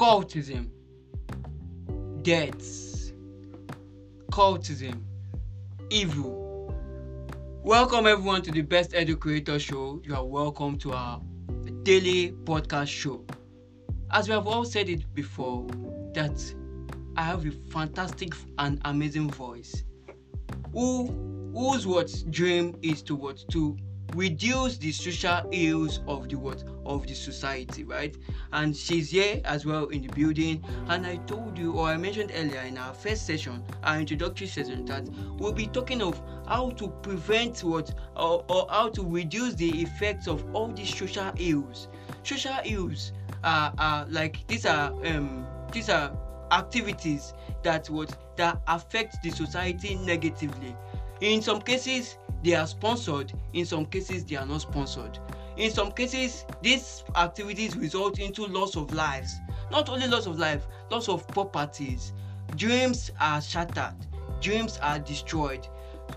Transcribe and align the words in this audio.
cultism, 0.00 0.70
deaths, 2.22 3.12
cultism, 4.32 4.98
evil. 5.90 6.74
Welcome 7.62 8.06
everyone 8.06 8.40
to 8.44 8.50
the 8.50 8.62
Best 8.62 8.92
Edu 8.92 9.20
Creator 9.20 9.58
Show. 9.58 10.00
You 10.02 10.14
are 10.14 10.24
welcome 10.24 10.78
to 10.78 10.94
our 10.94 11.20
daily 11.82 12.32
podcast 12.44 12.86
show. 12.86 13.26
As 14.10 14.26
we 14.26 14.32
have 14.32 14.46
all 14.46 14.64
said 14.64 14.88
it 14.88 15.04
before, 15.12 15.66
that 16.14 16.54
I 17.18 17.22
have 17.22 17.44
a 17.44 17.50
fantastic 17.50 18.32
and 18.56 18.80
amazing 18.86 19.30
voice. 19.30 19.84
Who 20.72 21.08
whose 21.54 21.86
what 21.86 22.10
dream 22.30 22.74
is 22.80 23.02
to 23.02 23.14
what 23.14 23.44
to 23.50 23.76
reduce 24.14 24.76
the 24.78 24.92
social 24.92 25.40
ills 25.52 26.00
of 26.06 26.28
the 26.28 26.36
what 26.36 26.62
of 26.86 27.06
the 27.06 27.14
society 27.14 27.84
right? 27.84 28.16
And 28.52 28.76
she's 28.76 29.10
here 29.10 29.40
as 29.44 29.64
well 29.64 29.86
in 29.86 30.02
the 30.02 30.08
building. 30.14 30.64
And 30.88 31.06
i 31.06 31.16
told 31.16 31.58
you 31.58 31.72
or 31.74 31.88
i 31.88 31.96
mentioned 31.96 32.32
earlier 32.34 32.60
in 32.62 32.78
our 32.78 32.92
first 32.94 33.26
session 33.26 33.62
our 33.84 33.98
introductory 33.98 34.46
session 34.46 34.84
that 34.86 35.08
we'll 35.38 35.52
be 35.52 35.66
talking 35.66 36.02
of 36.02 36.20
how 36.46 36.70
to 36.70 36.88
prevent 37.02 37.62
what 37.62 37.94
or, 38.16 38.44
or 38.48 38.66
how 38.70 38.88
to 38.90 39.02
reduce 39.02 39.54
the 39.54 39.82
effects 39.82 40.26
of 40.26 40.44
all 40.54 40.68
these 40.68 40.94
social 40.94 41.30
ills. 41.36 41.88
Social 42.22 42.56
ills 42.64 43.12
are, 43.44 43.72
are 43.78 44.06
like 44.08 44.46
these 44.48 44.66
are 44.66 44.92
um 45.06 45.46
these 45.72 45.88
are 45.88 46.16
activities 46.52 47.32
that 47.62 47.88
what 47.90 48.16
that 48.36 48.60
affect 48.66 49.16
the 49.22 49.30
society 49.30 49.94
negatively. 49.96 50.74
In 51.20 51.42
some 51.42 51.60
cases 51.60 52.16
they 52.42 52.54
are 52.54 52.66
sponsored. 52.66 53.32
In 53.52 53.66
some 53.66 53.86
cases 53.86 54.24
they 54.24 54.36
are 54.36 54.46
not 54.46 54.62
sponsored. 54.62 55.18
In 55.56 55.70
some 55.70 55.92
cases 55.92 56.44
these 56.62 57.04
activities 57.16 57.76
result 57.76 58.18
into 58.18 58.46
loss 58.46 58.76
of 58.76 58.92
lives. 58.92 59.34
Not 59.70 59.88
only 59.88 60.06
loss 60.08 60.26
of 60.26 60.38
life 60.38 60.66
loss 60.90 61.08
of 61.08 61.26
properties. 61.28 62.12
Dreams 62.56 63.10
are 63.20 63.40
shattered. 63.40 63.94
Dreams 64.40 64.78
are 64.82 64.98
destroyed. 64.98 65.66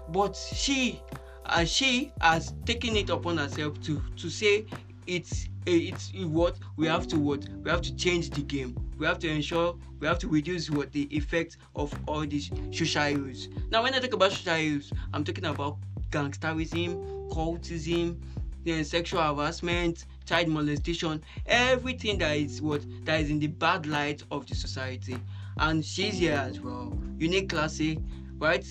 But 0.09 0.35
she 0.35 1.01
uh, 1.45 1.65
she 1.65 2.11
has 2.21 2.53
taken 2.65 2.95
it 2.95 3.09
upon 3.09 3.37
herself 3.37 3.81
to 3.81 4.01
to 4.17 4.29
say 4.29 4.65
it's 5.07 5.49
it's 5.65 6.11
what 6.25 6.57
we 6.77 6.87
have 6.87 7.07
to 7.07 7.17
what 7.17 7.47
we 7.63 7.69
have 7.69 7.81
to 7.81 7.95
change 7.95 8.29
the 8.31 8.41
game. 8.41 8.75
We 8.97 9.05
have 9.05 9.19
to 9.19 9.29
ensure 9.29 9.75
we 9.99 10.07
have 10.07 10.19
to 10.19 10.27
reduce 10.27 10.69
what 10.69 10.91
the 10.91 11.03
effect 11.15 11.57
of 11.75 11.93
all 12.07 12.25
these 12.25 12.51
social 12.71 13.03
ills 13.03 13.47
now 13.71 13.81
when 13.81 13.93
i 13.93 13.99
talk 13.99 14.11
about 14.13 14.33
social 14.33 14.97
i'm 15.13 15.23
talking 15.23 15.45
about 15.45 15.77
gangsterism 16.13 16.89
cultism 17.29 18.15
then 18.63 18.83
sexual 18.85 19.21
harassment 19.21 20.05
child 20.25 20.47
molestation 20.47 21.21
everything 21.47 22.17
that 22.17 22.37
is 22.37 22.61
what 22.61 22.81
that 23.05 23.19
is 23.21 23.29
in 23.29 23.39
the 23.39 23.47
bad 23.47 23.85
light 23.85 24.23
of 24.31 24.45
the 24.47 24.55
society. 24.55 25.17
And 25.57 25.83
she's 25.83 26.15
here 26.15 26.33
as 26.49 26.59
well. 26.61 26.97
Unique 27.17 27.49
classy 27.49 27.99
right? 28.39 28.65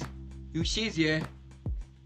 You 0.53 0.65
she's 0.65 0.97
here 0.97 1.23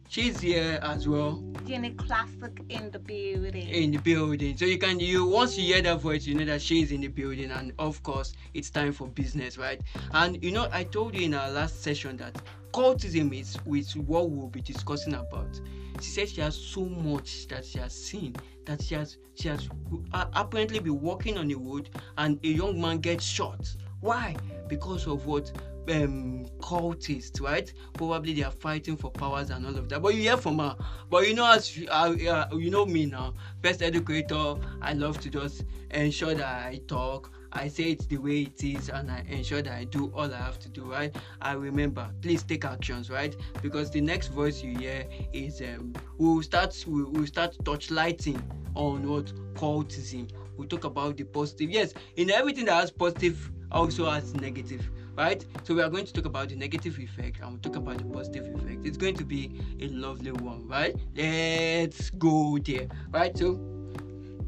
she's 0.09 0.41
here 0.41 0.79
as 0.83 1.09
well. 1.09 1.43
Jenny 1.65 1.91
Classic 1.91 2.61
in 2.69 2.91
the 2.91 2.99
building. 2.99 3.69
in 3.69 3.91
the 3.91 3.99
building. 3.99 4.57
So 4.57 4.65
you 4.65 4.79
can 4.79 5.01
you 5.01 5.27
once 5.27 5.59
you 5.59 5.75
hear 5.75 5.83
that 5.83 6.01
voice 6.01 6.27
you 6.27 6.35
know 6.35 6.45
that 6.45 6.63
she's 6.63 6.93
in 6.93 7.01
the 7.01 7.09
building 7.09 7.51
and 7.51 7.73
of 7.79 8.03
course 8.03 8.35
it's 8.55 8.71
time 8.71 8.93
for 8.93 9.09
business 9.09 9.59
right? 9.59 9.81
And 10.13 10.43
you 10.45 10.53
know 10.53 10.69
i 10.73 10.85
told 10.85 11.15
you 11.17 11.25
in 11.25 11.35
our 11.35 11.51
last 11.51 11.83
session 11.83 12.17
that 12.19 12.41
cultism 12.73 13.33
is 13.39 13.57
with 13.65 13.91
what 13.97 14.31
we'll 14.31 14.49
be 14.49 14.61
discussing 14.61 15.15
about. 15.15 15.61
She 16.01 16.11
said 16.11 16.29
she 16.29 16.41
has 16.43 16.57
so 16.57 16.85
much 16.85 17.49
that 17.49 17.65
she 17.65 17.79
has 17.79 17.93
seen 17.95 18.37
that 18.67 18.83
she 18.83 18.95
has 18.95 19.17
she 19.35 19.49
has 19.49 19.69
uh, 20.13 20.27
apparently 20.35 20.79
been 20.81 21.01
walking 21.01 21.39
on 21.39 21.49
the 21.49 21.55
road 21.55 21.91
and 22.19 22.39
a 22.45 22.49
young 22.49 22.81
man 22.81 22.99
gets 22.99 23.25
shot. 23.25 23.75
Why? 24.01 24.37
Because 24.69 25.07
of 25.07 25.27
what 25.27 25.51
um 25.91 26.45
cultists 26.61 27.41
right 27.41 27.73
probably 27.93 28.33
they 28.33 28.43
are 28.43 28.51
fighting 28.51 28.97
for 28.97 29.11
powers 29.11 29.51
and 29.51 29.65
all 29.67 29.77
of 29.77 29.89
that 29.89 30.03
but 30.03 30.15
you 30.15 30.23
hear 30.23 30.37
from 30.37 30.59
her 30.59 30.77
but 31.11 31.27
you 31.29 31.35
know 31.35 31.51
as 31.51 31.77
you, 31.77 31.87
uh, 31.89 32.15
uh, 32.29 32.57
you 32.57 32.71
know 32.71 32.85
me 32.85 33.07
now 33.07 33.33
best 33.61 33.83
educator 33.83 34.55
i 34.83 34.93
love 34.93 35.19
to 35.21 35.31
just 35.31 35.65
ensure 35.91 36.35
that 36.35 36.67
i 36.67 36.81
talk 36.89 37.33
I 37.53 37.69
say 37.69 37.93
it 37.93 38.07
the 38.11 38.19
way 38.19 38.43
it 38.43 38.63
is 38.63 38.91
and 38.91 39.11
I 39.11 39.25
ensure 39.31 39.63
that 39.63 39.73
I 39.73 39.85
do 39.85 40.13
all 40.15 40.33
I 40.33 40.37
have 40.37 40.59
to 40.59 40.69
do, 40.69 40.91
right? 40.91 41.15
I 41.41 41.53
remember, 41.53 42.07
please 42.21 42.43
take 42.43 42.67
actions, 42.67 43.09
right? 43.09 43.35
Because 43.63 43.91
the 43.91 44.01
next 44.03 44.29
voice 44.29 44.63
you 44.63 44.77
hear 44.77 45.07
is 45.33 45.63
um, 45.63 45.95
we'll 46.19 46.43
start 46.43 46.85
we'll, 46.87 47.11
we'll 47.11 47.27
start 47.27 47.57
touchlighting 47.63 48.41
on 48.75 49.09
what 49.09 49.33
cultism. 49.55 50.31
We'll 50.57 50.69
talk 50.69 50.85
about 50.85 51.17
the 51.17 51.25
positive. 51.25 51.71
Yes, 51.71 51.95
in 52.17 52.31
everything 52.31 52.67
that 52.67 52.75
has 52.75 52.91
positive 52.91 53.51
also 53.73 54.09
has 54.11 54.35
negative, 54.35 54.91
right? 55.17 55.45
So 55.65 55.75
we 55.75 55.83
are 55.83 55.89
going 55.89 56.07
to 56.07 56.13
talk 56.13 56.27
about 56.27 56.49
the 56.51 56.57
negative 56.57 56.99
effect 56.99 57.41
and 57.41 57.51
we'll 57.51 57.59
talk 57.61 57.77
about 57.77 57.99
the 57.99 58.05
positive 58.05 58.47
effect. 58.55 58.85
It's 58.87 58.97
going 58.97 59.17
to 59.17 59.25
be 59.25 59.61
a 59.81 59.89
lovely 59.89 60.33
one, 60.33 60.67
right? 60.69 60.95
Let's 61.15 62.11
go 62.11 62.59
there, 62.59 62.89
right? 63.11 63.37
So 63.37 63.61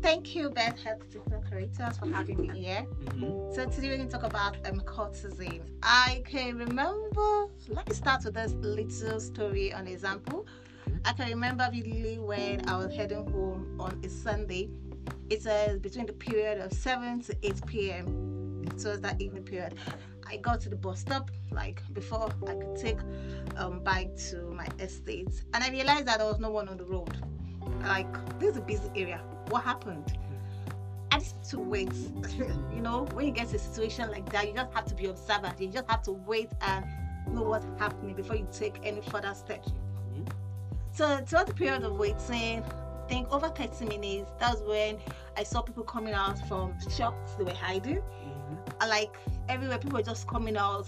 Thank 0.01 0.37
you, 0.37 0.49
Beth 0.51 0.79
Health 0.79 1.03
System 1.13 1.43
Creators, 1.51 1.99
for 1.99 2.07
having 2.07 2.41
me 2.41 2.61
here. 2.61 2.87
mhm. 3.07 3.53
So 3.53 3.67
today 3.67 3.89
we're 3.89 3.97
going 3.97 4.09
to 4.09 4.15
talk 4.17 4.23
about 4.23 4.57
um, 4.69 4.81
cultism. 4.83 5.61
I 5.83 6.23
can 6.25 6.57
remember, 6.57 7.47
let 7.69 7.89
me 7.89 7.95
start 7.95 8.25
with 8.25 8.35
this 8.35 8.53
little 8.53 9.19
story, 9.19 9.71
an 9.71 9.89
example. 9.89 10.47
I 11.05 11.13
can 11.15 11.29
remember 11.29 11.69
vividly 11.73 12.19
when 12.21 12.69
I 12.69 12.77
was 12.77 12.95
heading 12.95 13.29
home 13.33 13.77
on 13.81 14.01
a 14.05 14.09
Sunday. 14.09 14.71
It 15.31 15.45
was 15.45 15.79
between 15.81 16.07
the 16.07 16.13
period 16.13 16.61
of 16.61 16.73
7 16.73 17.21
to 17.23 17.37
8 17.43 17.67
p.m. 17.67 18.63
It 18.67 18.75
was 18.85 19.01
that 19.01 19.21
evening 19.21 19.43
period. 19.43 19.75
I 20.29 20.37
got 20.37 20.61
to 20.63 20.69
the 20.69 20.77
bus 20.77 21.01
stop, 21.01 21.31
like 21.51 21.83
before 21.95 22.29
I 22.47 22.55
could 22.55 22.77
take 22.77 22.99
um, 23.57 23.81
bike 23.81 24.17
to 24.31 24.43
my 24.51 24.67
estate, 24.79 25.43
and 25.55 25.65
I 25.65 25.71
realized 25.71 26.07
that 26.07 26.19
there 26.19 26.27
was 26.27 26.39
no 26.39 26.51
one 26.51 26.69
on 26.69 26.77
the 26.77 26.85
road. 26.85 27.17
Like, 27.83 28.39
this 28.39 28.53
is 28.53 28.57
a 28.59 28.61
busy 28.61 28.91
area. 28.95 29.21
What 29.49 29.63
happened? 29.65 30.17
I 31.11 31.19
just 31.19 31.43
to 31.51 31.59
wait. 31.59 31.93
you 32.75 32.81
know, 32.81 33.07
when 33.15 33.27
you 33.27 33.33
get 33.33 33.49
to 33.49 33.57
a 33.57 33.59
situation 33.59 34.11
like 34.11 34.31
that, 34.33 34.47
you 34.47 34.55
just 34.55 34.73
have 34.73 34.85
to 34.87 34.95
be 34.95 35.07
observant. 35.07 35.61
You 35.61 35.69
just 35.69 35.89
have 35.89 36.03
to 36.03 36.13
wait 36.13 36.51
and 36.61 36.85
know 37.33 37.43
what's 37.43 37.67
happening 37.79 38.15
before 38.15 38.37
you 38.37 38.47
take 38.53 38.77
any 38.83 39.01
further 39.01 39.33
steps. 39.35 39.71
Mhm. 40.13 40.29
So 40.93 41.19
throughout 41.25 41.47
the 41.47 41.55
period 41.55 41.83
of 41.85 41.97
waiting, 41.99 42.63
I 42.63 43.09
think 43.09 43.31
over 43.33 43.49
30 43.49 43.87
minutes, 43.87 44.31
that 44.39 44.53
was 44.53 44.63
when 44.63 44.99
I 45.37 45.43
saw 45.43 45.63
people 45.63 45.85
coming 45.85 46.15
out 46.15 46.39
from 46.47 46.75
shops 46.91 47.35
they 47.35 47.45
were 47.45 47.55
hiding. 47.55 48.03
Like 48.81 49.17
everywhere, 49.49 49.79
people 49.79 49.99
were 49.99 50.05
just 50.05 50.27
coming 50.29 50.57
out, 50.57 50.87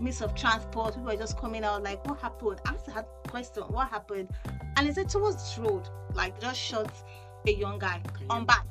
means 0.00 0.20
of 0.22 0.34
transport, 0.34 0.94
people 0.94 1.04
were 1.04 1.16
just 1.16 1.38
coming 1.38 1.64
out, 1.64 1.82
like, 1.82 2.06
what 2.06 2.20
happened? 2.20 2.60
I 2.66 2.70
asked 2.70 2.86
that 2.86 3.06
question, 3.28 3.62
what 3.64 3.88
happened? 3.88 4.28
And 4.76 4.86
he 4.86 4.92
said, 4.92 5.08
towards 5.08 5.36
this 5.36 5.58
road, 5.58 5.88
like, 6.14 6.40
just 6.40 6.58
shot 6.58 6.92
a 7.46 7.52
young 7.52 7.78
guy 7.78 8.00
on 8.30 8.44
back. 8.46 8.66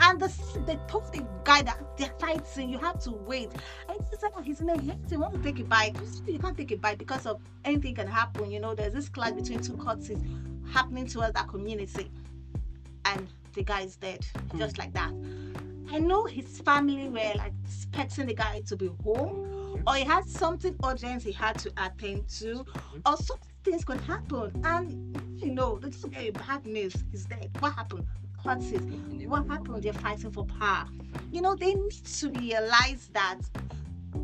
And 0.00 0.20
the, 0.20 0.30
they 0.66 0.78
told 0.88 1.10
the 1.12 1.26
guy 1.44 1.62
that 1.62 1.96
they're 1.96 2.12
fighting, 2.18 2.68
you 2.68 2.78
have 2.78 2.98
to 3.04 3.12
wait. 3.12 3.50
And 3.88 3.98
he 4.10 4.16
said, 4.16 4.30
oh, 4.36 4.42
he's 4.42 4.60
in 4.60 4.68
a 4.68 4.78
he 4.78 5.16
wants 5.16 5.38
to 5.38 5.42
take 5.42 5.58
a 5.58 5.64
bike. 5.64 5.96
You 6.26 6.38
can't 6.38 6.56
take 6.56 6.72
a 6.72 6.76
bike 6.76 6.98
because 6.98 7.24
of 7.24 7.40
anything 7.64 7.94
can 7.94 8.06
happen. 8.06 8.50
You 8.50 8.60
know, 8.60 8.74
there's 8.74 8.92
this 8.92 9.08
clash 9.08 9.32
between 9.32 9.60
two 9.60 9.76
courses 9.76 10.22
happening 10.70 11.06
towards 11.06 11.32
that 11.32 11.48
community. 11.48 12.10
And 13.06 13.26
the 13.54 13.62
guy 13.62 13.82
is 13.82 13.96
dead, 13.96 14.24
hmm. 14.50 14.58
just 14.58 14.76
like 14.76 14.92
that. 14.92 15.12
I 15.90 15.98
know 15.98 16.24
his 16.24 16.60
family 16.60 17.08
were 17.08 17.32
like 17.36 17.52
expecting 17.64 18.26
the 18.26 18.34
guy 18.34 18.62
to 18.66 18.76
be 18.76 18.88
home, 19.04 19.46
mm-hmm. 19.76 19.88
or 19.88 19.94
he 19.94 20.04
had 20.04 20.24
something 20.28 20.76
urgent 20.84 21.22
he 21.22 21.32
had 21.32 21.58
to 21.60 21.70
attend 21.76 22.28
to, 22.40 22.64
mm-hmm. 22.64 22.98
or 23.06 23.16
some 23.16 23.38
things 23.64 23.84
could 23.84 24.00
happen. 24.00 24.62
And 24.64 25.20
you 25.36 25.52
know, 25.52 25.78
this 25.78 25.96
is 25.96 26.04
very 26.04 26.30
bad 26.30 26.66
news. 26.66 26.94
He's 27.10 27.26
dead. 27.26 27.50
What 27.60 27.74
happened? 27.74 28.06
What 28.42 29.48
happened? 29.48 29.82
They're 29.82 29.92
fighting 29.92 30.30
for 30.30 30.44
power. 30.46 30.86
You 31.32 31.40
know, 31.40 31.56
they 31.56 31.74
need 31.74 31.90
to 31.90 32.30
realize 32.30 33.10
that 33.12 33.40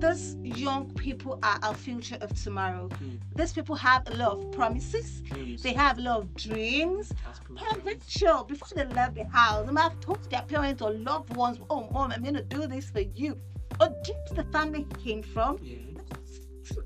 these 0.03 0.35
young 0.43 0.91
people 0.95 1.39
are 1.45 1.59
our 1.63 1.75
future 1.75 2.19
of 2.21 2.35
tomorrow. 2.43 2.89
Mm. 2.89 3.19
These 3.37 3.53
people 3.53 3.77
have 3.77 4.03
a 4.11 4.15
lot 4.17 4.33
of 4.39 4.53
promises. 4.53 5.21
Dreams, 5.21 5.63
They 5.63 5.73
have 5.75 5.99
a 5.99 6.03
lot 6.03 6.19
of 6.23 6.35
dreams. 6.35 7.13
Parents, 7.55 8.11
sure, 8.11 8.45
before 8.45 8.69
they 8.75 8.85
left 8.95 9.15
the 9.15 9.25
house, 9.25 9.65
they 9.65 9.73
might 9.73 9.83
have 9.83 10.01
told 10.01 10.19
their 10.29 10.43
parents 10.43 10.83
or 10.83 10.91
loved 10.93 11.37
ones, 11.37 11.59
"Oh, 11.71 11.89
mom, 11.93 12.11
I'm 12.11 12.25
gonna 12.25 12.43
do 12.43 12.67
this 12.67 12.91
for 12.91 13.01
you." 13.01 13.39
Or 13.81 13.89
dreams 14.05 14.31
the 14.35 14.45
family 14.51 14.87
came 15.05 15.23
from, 15.23 15.59
Yeah. 15.63 15.77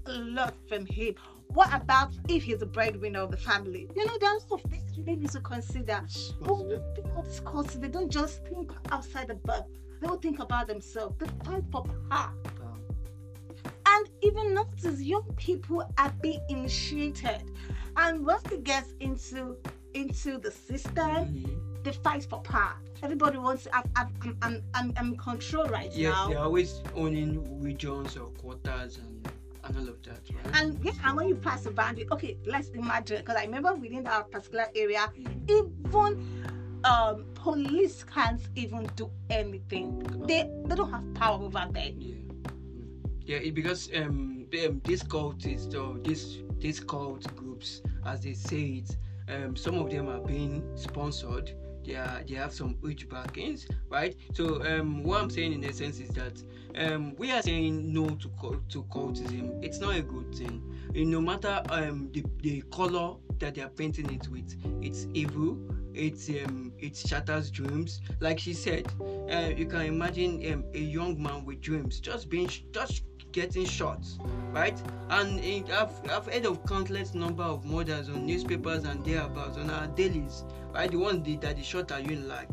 a 0.06 0.12
lot 0.12 0.54
from 0.68 0.84
him. 0.86 1.14
What 1.48 1.72
about 1.72 2.12
if 2.28 2.42
he's 2.44 2.58
the 2.58 2.66
breadwinner 2.66 3.20
of 3.20 3.30
the 3.30 3.36
family? 3.38 3.88
You 3.96 4.04
know, 4.06 4.18
there 4.18 4.28
are 4.28 4.34
lots 4.34 4.52
of 4.52 4.60
things 4.70 4.94
you 4.96 5.04
need 5.04 5.26
to 5.30 5.40
consider. 5.40 6.04
Oh, 6.46 6.64
people 6.94 7.22
discuss 7.22 7.74
they 7.76 7.88
don't 7.88 8.10
just 8.10 8.44
think 8.44 8.72
outside 8.90 9.28
the 9.28 9.34
box. 9.34 9.70
They 10.00 10.06
don't 10.06 10.20
think 10.20 10.38
about 10.40 10.66
themselves. 10.66 11.16
They 11.18 11.26
fight 11.44 11.64
for 11.72 11.82
power. 12.10 12.34
And 13.96 14.10
even 14.20 14.52
notice 14.52 15.00
young 15.00 15.24
people 15.36 15.90
are 15.96 16.12
being 16.20 16.40
initiated. 16.50 17.42
And 17.96 18.26
once 18.26 18.42
they 18.42 18.58
get 18.58 18.84
into 19.00 19.56
into 19.94 20.36
the 20.36 20.50
system, 20.50 20.92
mhm. 21.32 21.82
they 21.82 21.92
fight 21.92 22.24
for 22.24 22.40
power. 22.40 22.74
Everybody 23.02 23.38
wants 23.38 23.64
to, 23.64 23.74
I'm, 23.74 23.90
I'm, 23.96 24.36
I'm, 24.42 24.62
I'm, 24.74 24.92
I'm 24.98 25.16
control 25.16 25.64
right 25.66 25.90
Yes, 25.94 26.12
now. 26.12 26.28
they're 26.28 26.38
always 26.38 26.82
owning 26.94 27.62
regions 27.62 28.16
or 28.18 28.26
quarters 28.40 28.98
and, 28.98 29.28
and 29.64 29.76
all 29.78 29.88
of 29.88 30.02
that, 30.02 30.20
right? 30.44 30.60
And 30.60 30.78
yeah, 30.84 30.92
and 31.04 31.16
when 31.16 31.28
you 31.28 31.36
pass 31.36 31.64
a 31.64 31.70
boundary, 31.70 32.06
okay, 32.12 32.36
let's 32.44 32.68
imagine 32.68 33.18
because 33.18 33.36
I 33.36 33.44
remember 33.44 33.74
within 33.74 34.04
that 34.04 34.30
particular 34.30 34.66
area, 34.74 35.10
mm-hmm. 35.18 35.94
even 35.94 36.44
um 36.84 37.24
police 37.34 38.04
can't 38.04 38.42
even 38.56 38.86
do 38.96 39.10
anything. 39.30 40.00
They 40.26 40.50
they 40.66 40.74
don't 40.74 40.90
have 40.90 41.14
power 41.14 41.42
over 41.42 41.66
there. 41.72 41.92
yeah. 41.96 42.25
Yeah, 43.26 43.50
because 43.50 43.90
um, 43.94 44.46
um 44.64 44.80
these 44.84 45.02
cultists 45.02 45.74
or 45.74 45.98
these 45.98 46.42
these 46.60 46.78
cult 46.78 47.34
groups, 47.34 47.82
as 48.04 48.20
they 48.20 48.34
say 48.34 48.84
it, 48.84 48.96
um, 49.28 49.56
some 49.56 49.74
of 49.78 49.90
them 49.90 50.08
are 50.08 50.20
being 50.20 50.62
sponsored. 50.76 51.50
They 51.84 51.96
are 51.96 52.22
they 52.26 52.34
have 52.36 52.52
some 52.52 52.76
huge 52.82 53.08
backings, 53.08 53.66
right? 53.90 54.14
So 54.32 54.64
um, 54.64 55.02
what 55.02 55.20
I'm 55.22 55.30
saying 55.30 55.52
in 55.54 55.64
essence 55.64 55.98
is 55.98 56.10
that 56.10 56.40
um, 56.76 57.16
we 57.16 57.32
are 57.32 57.42
saying 57.42 57.92
no 57.92 58.10
to 58.10 58.62
to 58.68 58.82
cultism. 58.84 59.62
It's 59.64 59.80
not 59.80 59.96
a 59.96 60.02
good 60.02 60.32
thing. 60.32 60.62
Eh, 60.94 61.02
no 61.04 61.20
matter 61.20 61.62
um 61.70 62.08
the, 62.12 62.24
the 62.42 62.62
color 62.70 63.16
that 63.40 63.56
they 63.56 63.62
are 63.62 63.68
painting 63.70 64.08
it 64.14 64.28
with, 64.28 64.54
it's 64.82 65.08
evil. 65.14 65.58
It's 65.96 66.28
um 66.28 66.72
it 66.78 66.94
shatters 66.96 67.50
dreams. 67.50 68.00
Like 68.20 68.38
she 68.38 68.52
said, 68.52 68.86
uh, 69.30 69.50
you 69.56 69.66
can 69.66 69.80
imagine 69.82 70.52
um, 70.52 70.64
a 70.74 70.78
young 70.78 71.20
man 71.22 71.44
with 71.44 71.62
dreams 71.62 72.00
just 72.00 72.28
being 72.28 72.50
just 72.72 73.02
getting 73.32 73.64
shot, 73.64 74.04
right? 74.52 74.80
And 75.10 75.40
I've, 75.70 75.90
I've 76.10 76.26
heard 76.26 76.46
of 76.46 76.64
countless 76.66 77.14
number 77.14 77.42
of 77.42 77.64
murders 77.64 78.08
on 78.08 78.26
newspapers 78.26 78.84
and 78.84 79.04
thereabouts 79.04 79.56
on 79.56 79.70
our 79.70 79.86
dailies, 79.88 80.44
right? 80.74 80.90
The 80.90 80.98
ones 80.98 81.26
that, 81.26 81.40
that 81.40 81.56
they 81.56 81.62
shot 81.62 81.90
at 81.92 82.04
Unilag. 82.04 82.28
Like 82.28 82.50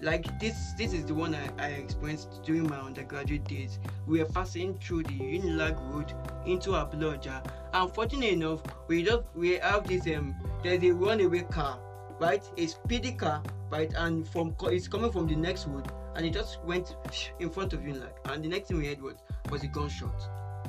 like 0.00 0.38
this, 0.38 0.72
this 0.76 0.92
is 0.92 1.06
the 1.06 1.14
one 1.14 1.34
I, 1.34 1.48
I 1.58 1.68
experienced 1.68 2.42
during 2.42 2.68
my 2.68 2.78
undergraduate 2.78 3.44
days. 3.44 3.78
We 4.06 4.18
were 4.18 4.28
passing 4.28 4.78
through 4.78 5.04
the 5.04 5.18
Unilag 5.18 5.78
Road 5.92 6.12
into 6.44 6.70
Abuja. 6.70 7.42
Unfortunately 7.72 8.30
enough, 8.30 8.62
we 8.88 9.02
just 9.02 9.22
we 9.34 9.52
have 9.58 9.86
this 9.86 10.06
um 10.14 10.34
there's 10.62 10.82
a 10.82 10.90
runaway 10.90 11.42
car, 11.44 11.78
right? 12.20 12.42
A 12.56 12.66
speedy 12.66 13.12
car, 13.12 13.42
right? 13.70 13.92
And 13.96 14.26
from 14.28 14.54
it's 14.64 14.88
coming 14.88 15.10
from 15.12 15.26
the 15.26 15.36
next 15.36 15.66
road, 15.66 15.90
and 16.14 16.24
it 16.26 16.32
just 16.32 16.62
went 16.64 16.96
in 17.38 17.50
front 17.50 17.72
of 17.72 17.80
Unilag. 17.80 18.12
And 18.26 18.44
the 18.44 18.48
next 18.48 18.68
thing 18.68 18.78
we 18.78 18.86
heard 18.86 19.02
was 19.02 19.14
was 19.50 19.62
a 19.62 19.68
gunshot, 19.68 20.28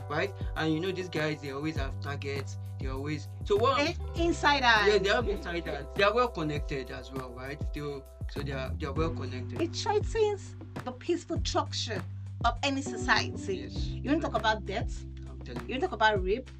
right? 0.10 0.32
And 0.56 0.74
you 0.74 0.80
know 0.80 0.92
these 0.92 1.10
guys 1.10 1.42
they 1.42 1.52
always 1.52 1.78
have 1.78 2.00
targets. 2.02 2.58
They 2.80 2.88
always 2.88 3.28
so 3.44 3.56
what? 3.58 3.80
Eh, 3.82 3.94
Inside 4.18 4.62
out. 4.64 4.88
Yeah, 4.88 4.98
they 5.00 5.10
have 5.10 5.28
insiders. 5.28 5.86
They 5.96 6.04
are 6.04 6.14
well 6.14 6.28
connected 6.28 6.92
as 6.92 7.12
well, 7.12 7.32
right? 7.36 7.60
They 7.74 7.82
so 7.82 8.42
they 8.44 8.52
are 8.52 8.72
they 8.80 8.86
are 8.88 8.94
well 8.94 9.10
connected. 9.12 9.62
It 9.62 9.76
threatens 9.76 10.56
the 10.86 10.92
peaceful 10.92 11.40
structure 11.44 12.02
of 12.46 12.58
any 12.62 12.82
society. 12.84 13.66
Yes, 13.66 13.76
You 13.88 14.12
want 14.12 14.22
to 14.22 14.28
talk 14.28 14.38
about 14.40 14.66
death? 14.66 14.94
I'm 15.28 15.40
You 15.48 15.54
you. 15.54 15.72
want 15.74 15.82
to 15.82 15.88
talk 15.88 15.94
about 15.94 16.24
rape? 16.24 16.52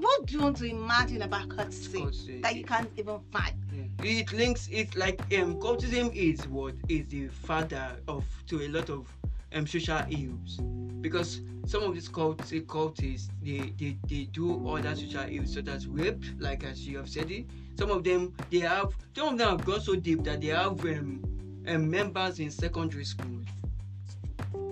What 0.00 0.26
do 0.26 0.34
you 0.34 0.42
want 0.42 0.56
to 0.56 0.64
imagine 0.64 1.20
about 1.20 1.50
courtesy 1.50 2.02
uh, 2.02 2.10
that 2.42 2.56
you 2.56 2.64
can't 2.64 2.90
even 2.96 3.20
find? 3.30 3.54
Yeah. 3.70 3.82
It 4.02 4.32
links 4.32 4.66
it 4.72 4.96
like 4.96 5.20
um 5.38 5.60
cultism 5.60 6.14
is 6.14 6.48
what 6.48 6.74
is 6.88 7.06
the 7.08 7.28
father 7.28 7.96
of 8.08 8.24
to 8.46 8.62
a 8.62 8.68
lot 8.68 8.88
of 8.88 9.06
um 9.52 9.66
social 9.66 10.00
ills 10.08 10.56
because 11.02 11.42
some 11.66 11.82
of 11.82 11.92
these 11.94 12.08
cult 12.08 12.38
cultists 12.66 13.28
they, 13.42 13.74
they 13.78 13.98
they 14.08 14.24
do 14.32 14.66
other 14.68 14.94
social 14.96 15.26
ills 15.28 15.52
such 15.52 15.68
as 15.68 15.86
rape 15.86 16.24
like 16.38 16.64
as 16.64 16.86
you 16.86 16.96
have 16.96 17.08
said 17.08 17.30
it 17.30 17.44
some 17.78 17.90
of 17.90 18.02
them 18.02 18.32
they 18.50 18.60
have 18.60 18.94
some 19.14 19.28
of 19.28 19.38
them 19.38 19.50
have 19.50 19.64
gone 19.66 19.80
so 19.82 19.96
deep 19.96 20.24
that 20.24 20.40
they 20.40 20.48
have 20.48 20.82
um, 20.84 21.22
um 21.68 21.90
members 21.90 22.38
in 22.38 22.50
secondary 22.50 23.04
schools 23.04 23.44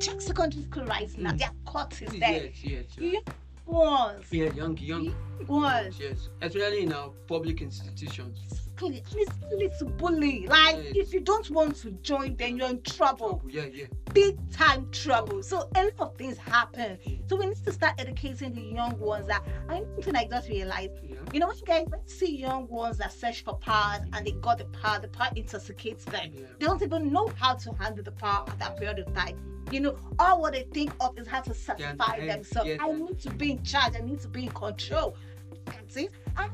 Check 0.00 0.20
secondary 0.20 0.62
school 0.62 0.84
right 0.84 1.18
now. 1.18 1.32
Mm. 1.32 1.38
Their 1.38 1.50
court 1.64 2.00
is 2.02 2.10
there. 2.20 2.44
yes 2.44 2.64
yes 2.64 2.84
You 2.96 3.20
ones. 3.68 4.26
yeah 4.32 4.52
young 4.54 4.76
young 4.78 5.14
Ones. 5.46 5.98
yes 6.00 6.28
especially 6.42 6.82
in 6.82 6.92
our 6.92 7.10
public 7.28 7.62
institutions 7.62 8.67
Exactly. 8.82 9.20
And 9.20 9.28
it's 9.28 9.52
really 9.52 9.70
to 9.78 9.84
bully. 9.84 10.46
Like, 10.46 10.76
Yes. 10.76 10.92
if 10.96 11.12
you 11.12 11.20
don't 11.20 11.48
want 11.50 11.76
to 11.76 11.90
join, 12.02 12.36
then 12.36 12.56
you're 12.56 12.68
in 12.70 12.82
trouble. 12.82 13.42
yeah 13.48 13.64
yeah 13.72 13.86
Big 14.14 14.36
time 14.52 14.88
trouble. 14.90 15.42
So, 15.42 15.68
a 15.74 15.84
lot 15.84 15.92
of 16.00 16.16
things 16.16 16.38
happen. 16.38 16.98
So, 17.28 17.36
we 17.36 17.46
need 17.46 17.62
to 17.64 17.72
start 17.72 17.94
educating 17.98 18.54
the 18.54 18.62
young 18.62 18.98
ones 18.98 19.26
that 19.26 19.44
I 19.68 19.84
something 19.94 20.16
I 20.16 20.26
just 20.26 20.48
realized. 20.48 20.92
yeah 21.04 21.16
You 21.32 21.40
know, 21.40 21.46
what 21.48 21.58
you 21.60 21.66
guys 21.66 21.86
see 22.06 22.36
young 22.36 22.66
ones 22.68 22.98
that 22.98 23.12
search 23.12 23.42
for 23.44 23.54
power 23.58 23.98
and 24.12 24.26
they 24.26 24.32
got 24.32 24.58
the 24.58 24.64
power, 24.66 24.98
the 25.00 25.08
power 25.08 25.28
intoxicates 25.36 26.04
them. 26.06 26.30
Yeah. 26.34 26.44
They 26.58 26.66
don't 26.66 26.82
even 26.82 27.12
know 27.12 27.30
how 27.38 27.54
to 27.54 27.72
handle 27.74 28.02
the 28.04 28.12
power 28.12 28.44
at 28.48 28.58
that 28.60 28.76
period 28.78 28.98
of 29.00 29.12
time. 29.14 29.36
You 29.70 29.80
know, 29.80 29.98
all 30.18 30.40
what 30.40 30.54
they 30.54 30.62
think 30.72 30.92
of 31.00 31.18
is 31.18 31.26
how 31.28 31.42
to 31.42 31.52
satisfy 31.52 32.16
yeah, 32.16 32.36
themselves. 32.36 32.70
yeah. 32.70 32.76
I 32.80 32.90
need 32.92 33.18
to 33.20 33.30
be 33.30 33.52
in 33.52 33.62
charge. 33.62 33.94
I 33.96 34.00
need 34.00 34.20
to 34.20 34.28
be 34.28 34.44
in 34.44 34.50
control. 34.52 35.14
That's 35.66 35.96
it. 35.98 36.10
And 36.38 36.50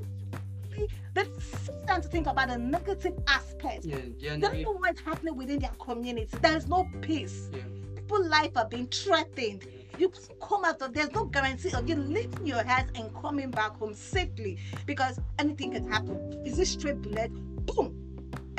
they 1.14 1.24
sit 1.38 1.86
down 1.86 2.02
to 2.02 2.08
think 2.08 2.26
about 2.26 2.48
the 2.48 2.58
negative 2.58 3.14
aspect. 3.28 3.84
yeah 3.84 3.98
yeah 4.18 4.34
They 4.34 4.40
don't 4.40 4.62
know 4.62 4.72
what's 4.72 5.00
happening 5.00 5.36
within 5.36 5.60
their 5.60 5.72
community. 5.78 6.28
There's 6.40 6.66
no 6.66 6.88
peace. 7.00 7.50
yeah. 7.52 7.62
People's 7.96 8.26
life 8.28 8.50
are 8.56 8.66
being 8.68 8.86
threatened. 8.88 9.66
You 9.98 10.12
come 10.42 10.64
out 10.64 10.82
of 10.82 10.92
there's 10.92 11.12
no 11.12 11.24
guarantee 11.26 11.72
of 11.72 11.88
you 11.88 11.94
leaving 11.94 12.46
your 12.46 12.62
house 12.64 12.88
and 12.96 13.14
coming 13.22 13.50
back 13.50 13.76
home 13.78 13.94
safely 13.94 14.58
because 14.86 15.20
anything 15.38 15.72
can 15.72 15.86
happen. 15.90 16.42
Is 16.44 16.58
it 16.58 16.66
straight 16.66 17.00
bullet? 17.00 17.30
Boom, 17.66 17.94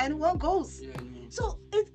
anyone 0.00 0.38
goes. 0.38 0.80
yeah. 0.82 0.90
So 1.28 1.58
it 1.72 1.88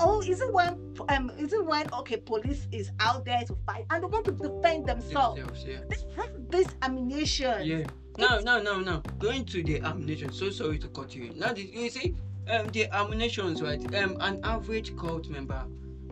oh 0.00 0.20
is 0.20 0.40
it 0.40 0.52
when 0.52 0.94
um 1.08 1.30
is 1.38 1.52
it 1.52 1.64
when 1.64 1.86
okay 1.94 2.16
police 2.16 2.66
is 2.72 2.90
out 3.00 3.24
there 3.24 3.42
to 3.46 3.56
fight 3.64 3.86
and 3.90 4.02
they 4.02 4.06
want 4.08 4.24
to 4.26 4.32
defend 4.32 4.86
themselves? 4.86 5.38
Themselves, 5.40 5.64
yeah 5.64 5.78
They 5.88 5.96
have 6.20 6.30
this 6.50 6.66
ammunition. 6.82 7.64
Yeah. 7.64 7.84
No, 8.18 8.40
no, 8.40 8.62
no, 8.62 8.80
no. 8.80 9.02
Going 9.18 9.44
to 9.46 9.62
the 9.62 9.80
ammunition. 9.80 10.32
So 10.32 10.50
sorry 10.50 10.78
to 10.78 10.88
cut 10.88 11.14
you. 11.14 11.32
Now, 11.34 11.52
the, 11.52 11.62
you 11.62 11.90
see, 11.90 12.14
um, 12.50 12.68
the 12.68 12.86
ammunitions, 12.94 13.62
right? 13.62 13.82
Um, 13.94 14.16
an 14.20 14.40
average 14.44 14.96
cult 14.96 15.28
member, 15.28 15.64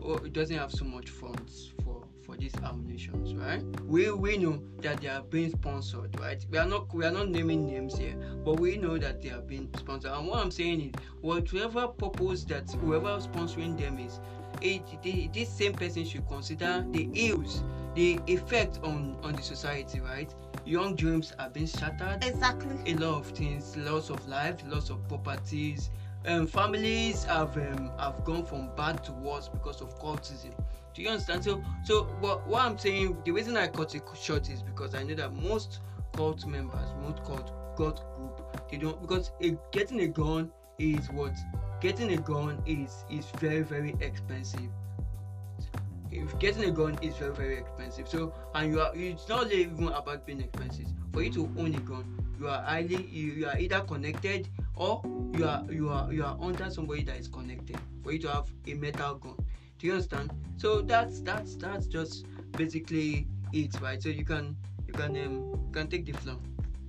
oh, 0.03 0.19
doesn't 0.19 0.57
have 0.57 0.71
so 0.71 0.85
much 0.85 1.09
funds 1.09 1.73
for 1.83 2.03
for 2.25 2.35
these 2.35 2.53
ammunitions, 2.63 3.35
right? 3.35 3.63
We 3.83 4.11
we 4.11 4.37
know 4.37 4.59
that 4.81 5.01
they 5.01 5.07
are 5.07 5.21
being 5.21 5.51
sponsored, 5.51 6.19
right? 6.19 6.43
We 6.49 6.57
are 6.57 6.65
not 6.65 6.93
we 6.93 7.05
are 7.05 7.11
not 7.11 7.29
naming 7.29 7.67
names 7.67 7.97
here, 7.97 8.15
but 8.43 8.59
we 8.59 8.77
know 8.77 8.97
that 8.97 9.21
they 9.21 9.29
are 9.29 9.41
being 9.41 9.69
sponsored. 9.77 10.11
And 10.11 10.27
what 10.27 10.39
I'm 10.39 10.51
saying 10.51 10.81
is, 10.81 10.91
whatever 11.21 11.87
purpose 11.87 12.43
that 12.45 12.69
whoever 12.71 13.17
sponsoring 13.19 13.79
them 13.79 13.99
is, 13.99 14.19
it 14.61 15.33
this 15.33 15.49
same 15.49 15.73
person 15.73 16.05
should 16.05 16.27
consider 16.27 16.85
the 16.91 17.09
ills, 17.13 17.63
the 17.95 18.19
effect 18.27 18.79
on 18.83 19.17
on 19.23 19.33
the 19.33 19.41
society, 19.41 19.99
right? 19.99 20.33
Young 20.65 20.95
dreams 20.95 21.33
are 21.39 21.49
being 21.49 21.67
shattered. 21.67 22.23
Exactly. 22.23 22.75
a 22.85 22.95
lot 22.95 23.19
of 23.19 23.27
things 23.27 23.75
loss 23.77 24.09
of 24.09 24.27
life 24.27 24.61
loss 24.67 24.89
of 24.89 25.07
properties. 25.07 25.89
Um, 26.25 26.47
families 26.47 27.23
have 27.25 27.55
um, 27.57 27.91
have 27.99 28.23
gone 28.23 28.45
from 28.45 28.69
bad 28.75 29.03
to 29.05 29.11
worse 29.13 29.47
because 29.47 29.81
of 29.81 29.97
cultism. 29.99 30.53
Do 30.93 31.01
you 31.01 31.09
understand? 31.09 31.43
So 31.43 31.63
so 31.83 32.03
what, 32.19 32.47
what 32.47 32.61
i'm 32.61 32.77
saying 32.77 33.17
the 33.25 33.31
reason 33.31 33.57
i 33.57 33.67
cut 33.67 33.93
it 33.95 34.03
short 34.19 34.49
is 34.49 34.61
because 34.63 34.95
i 34.95 35.03
know 35.03 35.15
that 35.15 35.33
most 35.33 35.79
cult 36.15 36.45
members 36.45 36.87
most 37.01 37.23
cult 37.25 37.51
cult 37.75 38.03
group 38.15 38.69
they 38.71 38.77
don't 38.77 38.99
because 39.01 39.31
a, 39.41 39.57
getting 39.71 40.01
a 40.01 40.07
gun 40.07 40.51
is 40.79 41.09
what? 41.11 41.33
Getting 41.81 42.13
a 42.13 42.17
gun 42.17 42.61
is 42.65 43.05
is 43.09 43.25
very 43.37 43.61
very 43.61 43.95
expensive 44.01 44.69
if 46.15 46.37
getting 46.39 46.63
a 46.65 46.71
gun 46.71 46.97
is 47.01 47.15
very 47.15 47.33
very 47.33 47.57
expensive. 47.57 48.07
So 48.07 48.33
and 48.53 48.71
you 48.71 48.81
are 48.81 48.91
it's 48.95 49.27
not 49.27 49.51
even 49.51 49.89
about 49.89 50.25
being 50.25 50.41
expensive. 50.41 50.87
For 51.13 51.23
you 51.23 51.31
to 51.31 51.49
own 51.57 51.75
a 51.75 51.79
gun 51.79 52.25
you 52.39 52.47
are 52.47 52.61
highly 52.61 53.05
you, 53.05 53.31
you 53.31 53.47
are 53.47 53.57
either 53.57 53.81
connected 53.81 54.49
or 54.75 55.01
you 55.33 55.45
are 55.47 55.63
you 55.69 55.89
are 55.89 56.11
you 56.11 56.23
are 56.23 56.37
under 56.41 56.69
somebody 56.69 57.03
that 57.03 57.17
is 57.17 57.27
connected 57.27 57.77
for 58.03 58.11
you 58.11 58.19
to 58.19 58.31
have 58.31 58.47
a 58.67 58.73
metal 58.73 59.15
gun. 59.15 59.35
Do 59.79 59.87
you 59.87 59.93
understand? 59.93 60.31
So 60.57 60.81
that's 60.81 61.21
that's 61.21 61.55
that's 61.55 61.87
just 61.87 62.25
basically 62.51 63.27
it 63.53 63.79
right? 63.81 64.01
So 64.01 64.09
you 64.09 64.25
can 64.25 64.55
you 64.87 64.93
can 64.93 65.11
um 65.11 65.61
you 65.67 65.71
can 65.71 65.87
take 65.87 66.05
the 66.05 66.13
floor. 66.13 66.37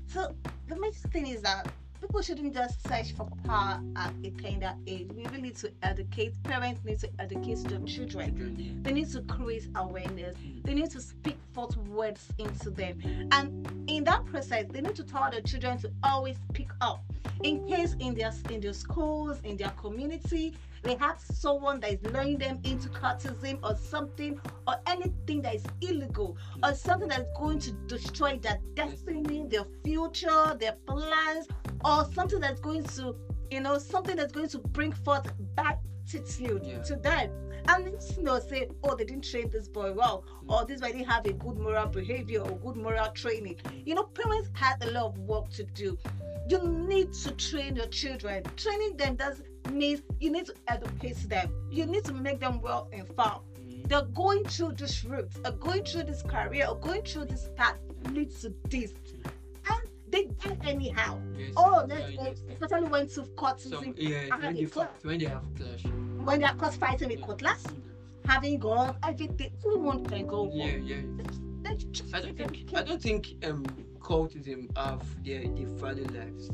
So 0.06 0.35
the 0.66 0.76
main 0.76 0.92
thing 0.92 1.26
is 1.26 1.42
that 1.42 1.68
people 2.00 2.23
shouldn't 2.23 2.55
just 2.55 2.87
search 2.88 3.12
for 3.12 3.29
power 3.45 3.81
at 3.97 4.12
a 4.25 4.31
tender 4.31 4.75
age. 4.87 5.09
We 5.15 5.25
really 5.25 5.43
need 5.43 5.57
to 5.57 5.73
educate. 5.83 6.35
Parents 6.45 6.81
need 6.85 6.99
to 7.00 7.11
educate 7.19 7.65
their 7.65 7.81
children. 7.81 8.33
Mm-hmm. 8.33 8.83
They 8.83 8.93
need 8.93 9.11
to 9.12 9.23
create 9.23 9.69
awareness. 9.76 10.37
Mm-hmm. 10.37 10.61
They 10.62 10.75
need 10.75 10.91
to 10.91 11.00
speak 11.00 11.37
forth 11.53 11.76
words 11.76 12.29
into 12.38 12.71
them. 12.71 13.00
And 13.33 13.67
in 13.88 14.05
that 14.05 14.25
process, 14.26 14.67
they 14.71 14.81
need 14.81 14.97
to 14.97 15.05
tell 15.05 15.31
their 15.31 15.41
children 15.41 15.79
to 15.79 15.91
always 16.03 16.37
pick 16.53 16.69
up. 16.81 17.03
In 17.43 17.67
case 17.69 17.95
in 18.00 18.15
their 18.15 18.33
in 18.50 18.61
their 18.61 18.73
schools, 18.73 19.41
in 19.45 19.57
their 19.57 19.71
community, 19.71 20.55
they 20.83 20.95
have 20.97 21.21
someone 21.21 21.81
that 21.81 21.95
is 21.95 22.12
luring 22.12 22.38
them 22.38 22.61
into 22.65 22.88
cultism 22.88 23.59
or 23.62 23.75
something 23.75 24.38
or 24.69 24.76
anything 24.87 25.43
that 25.43 25.57
is 25.57 25.65
illegal 25.81 26.37
or 26.62 26.75
something 26.75 27.09
that's 27.09 27.29
going 27.37 27.59
to 27.59 27.73
destroy 27.88 28.38
their 28.38 28.59
destiny, 28.75 29.45
their 29.49 29.65
future, 29.85 30.57
their 30.61 30.76
plans, 30.87 31.49
or 31.87 32.05
something 32.12 32.40
that's 32.40 32.61
going 32.61 32.85
to 32.85 33.14
you 33.50 33.61
know, 33.61 33.78
something 33.78 34.16
that's 34.16 34.33
going 34.33 34.49
to 34.49 34.59
bring 34.59 34.93
forth 34.93 35.33
bad 35.55 35.78
attitude 36.07 36.64
Yeah. 36.64 36.83
to 36.83 36.97
them. 36.97 37.31
And 37.69 37.97
you 38.16 38.23
know, 38.23 38.38
say, 38.38 38.69
oh, 38.85 38.95
they 38.95 39.05
didn't 39.05 39.25
train 39.25 39.50
this 39.50 39.69
boy 39.69 39.93
well, 39.93 40.25
or 40.49 40.64
this 40.64 40.81
boy 40.81 40.93
didn't 40.93 41.09
have 41.09 41.26
a 41.26 41.33
good 41.33 41.59
moral 41.59 41.87
behavior 41.87 42.40
or 42.40 42.57
good 42.59 42.76
moral 42.76 43.11
training. 43.12 43.57
You 43.85 43.97
know, 43.97 44.05
parents 44.05 44.50
had 44.52 44.83
a 44.85 44.90
lot 44.93 45.07
of 45.07 45.19
work 45.19 45.50
to 45.50 45.64
do. 45.64 45.99
You 46.49 46.62
need 46.62 47.12
to 47.14 47.33
train 47.33 47.75
your 47.75 47.87
children. 47.87 48.45
Training 48.57 48.97
them 48.97 49.16
does 49.16 49.43
mean 49.73 50.00
you 50.21 50.31
need 50.31 50.47
to 50.47 50.55
educate 50.69 51.28
them. 51.28 51.52
You 51.71 51.87
need 51.87 52.05
to 52.05 52.14
make 52.14 52.38
them 52.38 52.61
well 52.61 52.88
informed. 52.93 53.43
Mm. 53.59 53.88
They're 53.88 54.02
going 54.02 54.45
through 54.45 54.73
this 54.73 55.05
route, 55.05 55.31
or 55.45 55.50
going 55.52 55.85
through 55.85 56.05
this 56.05 56.23
career, 56.23 56.66
or 56.69 56.76
going 56.76 57.02
through 57.02 57.25
this 57.25 57.49
path 57.57 57.78
leads 58.12 58.43
to 58.43 58.55
this. 58.69 58.93
They 60.16 60.56
anyhow. 60.64 61.20
Yes. 61.37 61.52
Oh, 61.56 61.85
Yeah, 61.88 61.94
let's 61.94 62.42
yes. 62.49 62.58
especially 62.62 62.88
when 62.88 63.06
to 63.08 63.23
courts 63.37 63.68
Some, 63.68 63.85
when 63.85 63.94
yeah, 63.96 64.20
have 64.30 64.42
when 64.42 64.54
they, 64.54 64.64
clash. 64.64 64.88
when 65.02 65.18
they 65.18 65.26
have 65.26 65.42
clash. 65.56 65.82
they 66.38 66.44
are 66.44 66.54
caught 66.54 66.75
fighting 66.75 67.08
with 67.08 67.23
cutlass, 67.23 67.64
having 68.25 68.58
guns, 68.58 68.96
everything. 69.02 69.52
Anyone 69.64 70.04
can 70.06 70.26
go. 70.26 70.50
Yeah, 70.52 70.76
yeah. 70.76 70.96
I 72.14 72.20
don't 72.20 72.37
think. 72.37 72.75
I 72.75 72.82
don't 72.82 73.02
think 73.02 73.44
um 73.44 73.64
cultism 74.00 74.75
have 74.76 75.02
their 75.25 75.42
their 75.42 75.66
value 75.66 76.06
lives. 76.14 76.50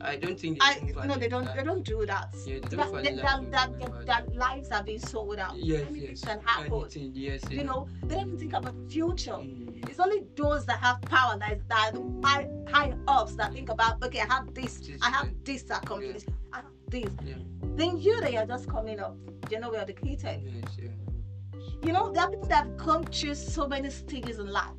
I 0.00 0.16
don't 0.16 0.38
think 0.38 0.58
I 0.60 0.80
no, 1.06 1.14
they 1.16 1.28
don't. 1.28 1.48
They 1.54 1.62
don't 1.62 1.84
do 1.84 2.04
that. 2.06 2.34
Yeah, 2.46 2.58
they 2.68 2.76
don't 2.76 2.92
That, 2.92 3.04
that, 3.04 3.14
lives. 3.14 3.50
that, 3.52 3.80
that, 3.80 4.06
that, 4.06 4.34
lives 4.36 4.70
are 4.70 4.82
being 4.82 4.98
sold 4.98 5.38
out. 5.38 5.56
Yes, 5.56 5.82
Anything 5.88 6.08
yes. 6.10 6.20
can 6.20 6.40
happen. 6.44 6.72
Anything, 6.74 7.12
yes, 7.14 7.40
You 7.50 7.56
yes. 7.58 7.66
know, 7.66 7.88
they 8.02 8.16
don't 8.16 8.26
even 8.26 8.38
think 8.38 8.52
about 8.54 8.74
future. 8.90 9.32
Mm. 9.32 9.63
It's 9.88 10.00
only 10.00 10.24
those 10.36 10.66
that 10.66 10.78
have 10.78 11.00
power 11.02 11.38
that 11.38 11.52
is 11.52 11.62
that 11.68 11.92
are 11.94 11.98
the 11.98 12.26
high 12.26 12.48
high 12.70 12.94
ups 13.08 13.34
that 13.36 13.52
think 13.52 13.68
about 13.68 14.02
okay, 14.02 14.20
I 14.20 14.26
have 14.26 14.52
this, 14.54 14.80
I 15.02 15.10
have 15.10 15.30
this 15.44 15.62
to 15.64 15.76
accomplish, 15.76 16.22
I 16.52 16.56
have 16.56 16.64
this. 16.88 17.10
Yeah. 17.24 17.34
Then 17.76 17.98
you 17.98 18.20
that 18.20 18.32
you're 18.32 18.46
just 18.46 18.68
coming 18.68 19.00
up, 19.00 19.16
you're 19.50 19.60
nowhere 19.60 19.82
educated. 19.82 20.42
Yes, 20.42 20.78
yeah. 20.80 21.60
You 21.82 21.92
know, 21.92 22.10
there 22.12 22.22
are 22.22 22.30
people 22.30 22.48
that 22.48 22.64
have 22.64 22.76
gone 22.76 23.04
through 23.04 23.34
so 23.34 23.68
many 23.68 23.90
stages 23.90 24.38
in 24.38 24.48
life. 24.48 24.70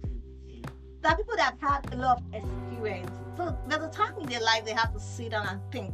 There 1.02 1.12
are 1.12 1.18
people 1.18 1.36
that 1.36 1.56
have 1.60 1.62
had 1.62 1.94
a 1.94 1.98
lot 1.98 2.18
of 2.20 2.34
experience. 2.34 3.12
So 3.38 3.56
there's 3.68 3.84
a 3.84 3.90
time 3.90 4.18
in 4.20 4.28
their 4.28 4.42
life 4.42 4.66
they 4.66 4.74
have 4.74 4.92
to 4.94 5.00
sit 5.00 5.32
down 5.32 5.48
and 5.48 5.62
think. 5.72 5.94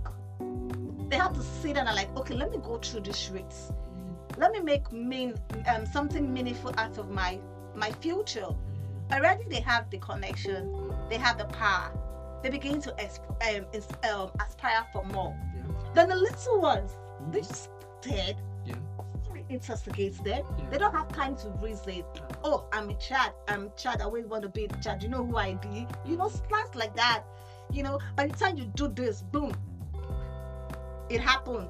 They 1.10 1.18
have 1.18 1.34
to 1.34 1.44
sit 1.44 1.76
down 1.76 1.88
and 1.88 1.96
like, 1.96 2.16
okay, 2.16 2.34
let 2.36 2.52
me 2.52 2.60
go 2.64 2.78
through 2.78 3.02
this 3.02 3.30
race. 3.30 3.74
Let 4.38 4.54
me 4.54 4.62
make 4.62 4.90
mean 4.94 5.34
um, 5.68 5.86
something 5.86 6.34
meaningful 6.34 6.74
out 6.78 6.98
of 6.98 7.10
my 7.10 7.40
my 7.76 7.92
future. 7.92 8.48
Already 9.12 9.44
they 9.50 9.60
have 9.62 9.90
the 9.90 9.98
connection, 9.98 10.92
they 11.10 11.18
have 11.18 11.38
the 11.38 11.46
power. 11.46 11.92
They 12.44 12.50
begin 12.50 12.82
to 12.82 12.92
exp- 12.94 13.30
um, 13.58 13.66
is- 13.74 13.88
um, 14.12 14.32
aspire 14.46 14.86
for 14.92 15.04
more. 15.06 15.36
Yeah. 15.56 15.64
Then 15.94 16.10
the 16.10 16.16
little 16.16 16.62
ones, 16.62 16.92
Mhm. 17.22 17.32
they 17.34 17.42
just 17.42 17.70
dead. 18.02 18.42
Yeah. 18.66 18.76
Intoxicates 19.50 20.18
them. 20.20 20.46
Yeah. 20.58 20.70
They 20.70 20.78
don't 20.78 20.94
have 20.94 21.10
time 21.10 21.36
to 21.38 21.50
reason. 21.62 22.04
Oh, 22.44 22.66
I'm 22.72 22.90
a 22.90 22.94
child. 22.96 23.34
I'm 23.50 23.68
a 23.68 23.70
child. 23.72 24.02
I 24.02 24.06
always 24.06 24.26
want 24.26 24.44
to 24.44 24.50
be 24.50 24.66
a 24.66 24.68
child. 24.82 25.04
You 25.04 25.10
know 25.10 25.26
who 25.26 25.36
I 25.36 25.56
be? 25.56 25.86
You 26.06 26.16
know, 26.16 26.30
plans 26.30 26.74
like 26.76 26.96
that. 26.96 27.24
You 27.72 27.84
know, 27.84 28.00
by 28.16 28.28
the 28.28 28.36
time 28.36 28.58
you 28.58 28.66
do 28.76 28.88
this, 28.88 29.22
boom, 29.22 29.54
it 31.10 31.20
happened. 31.20 31.68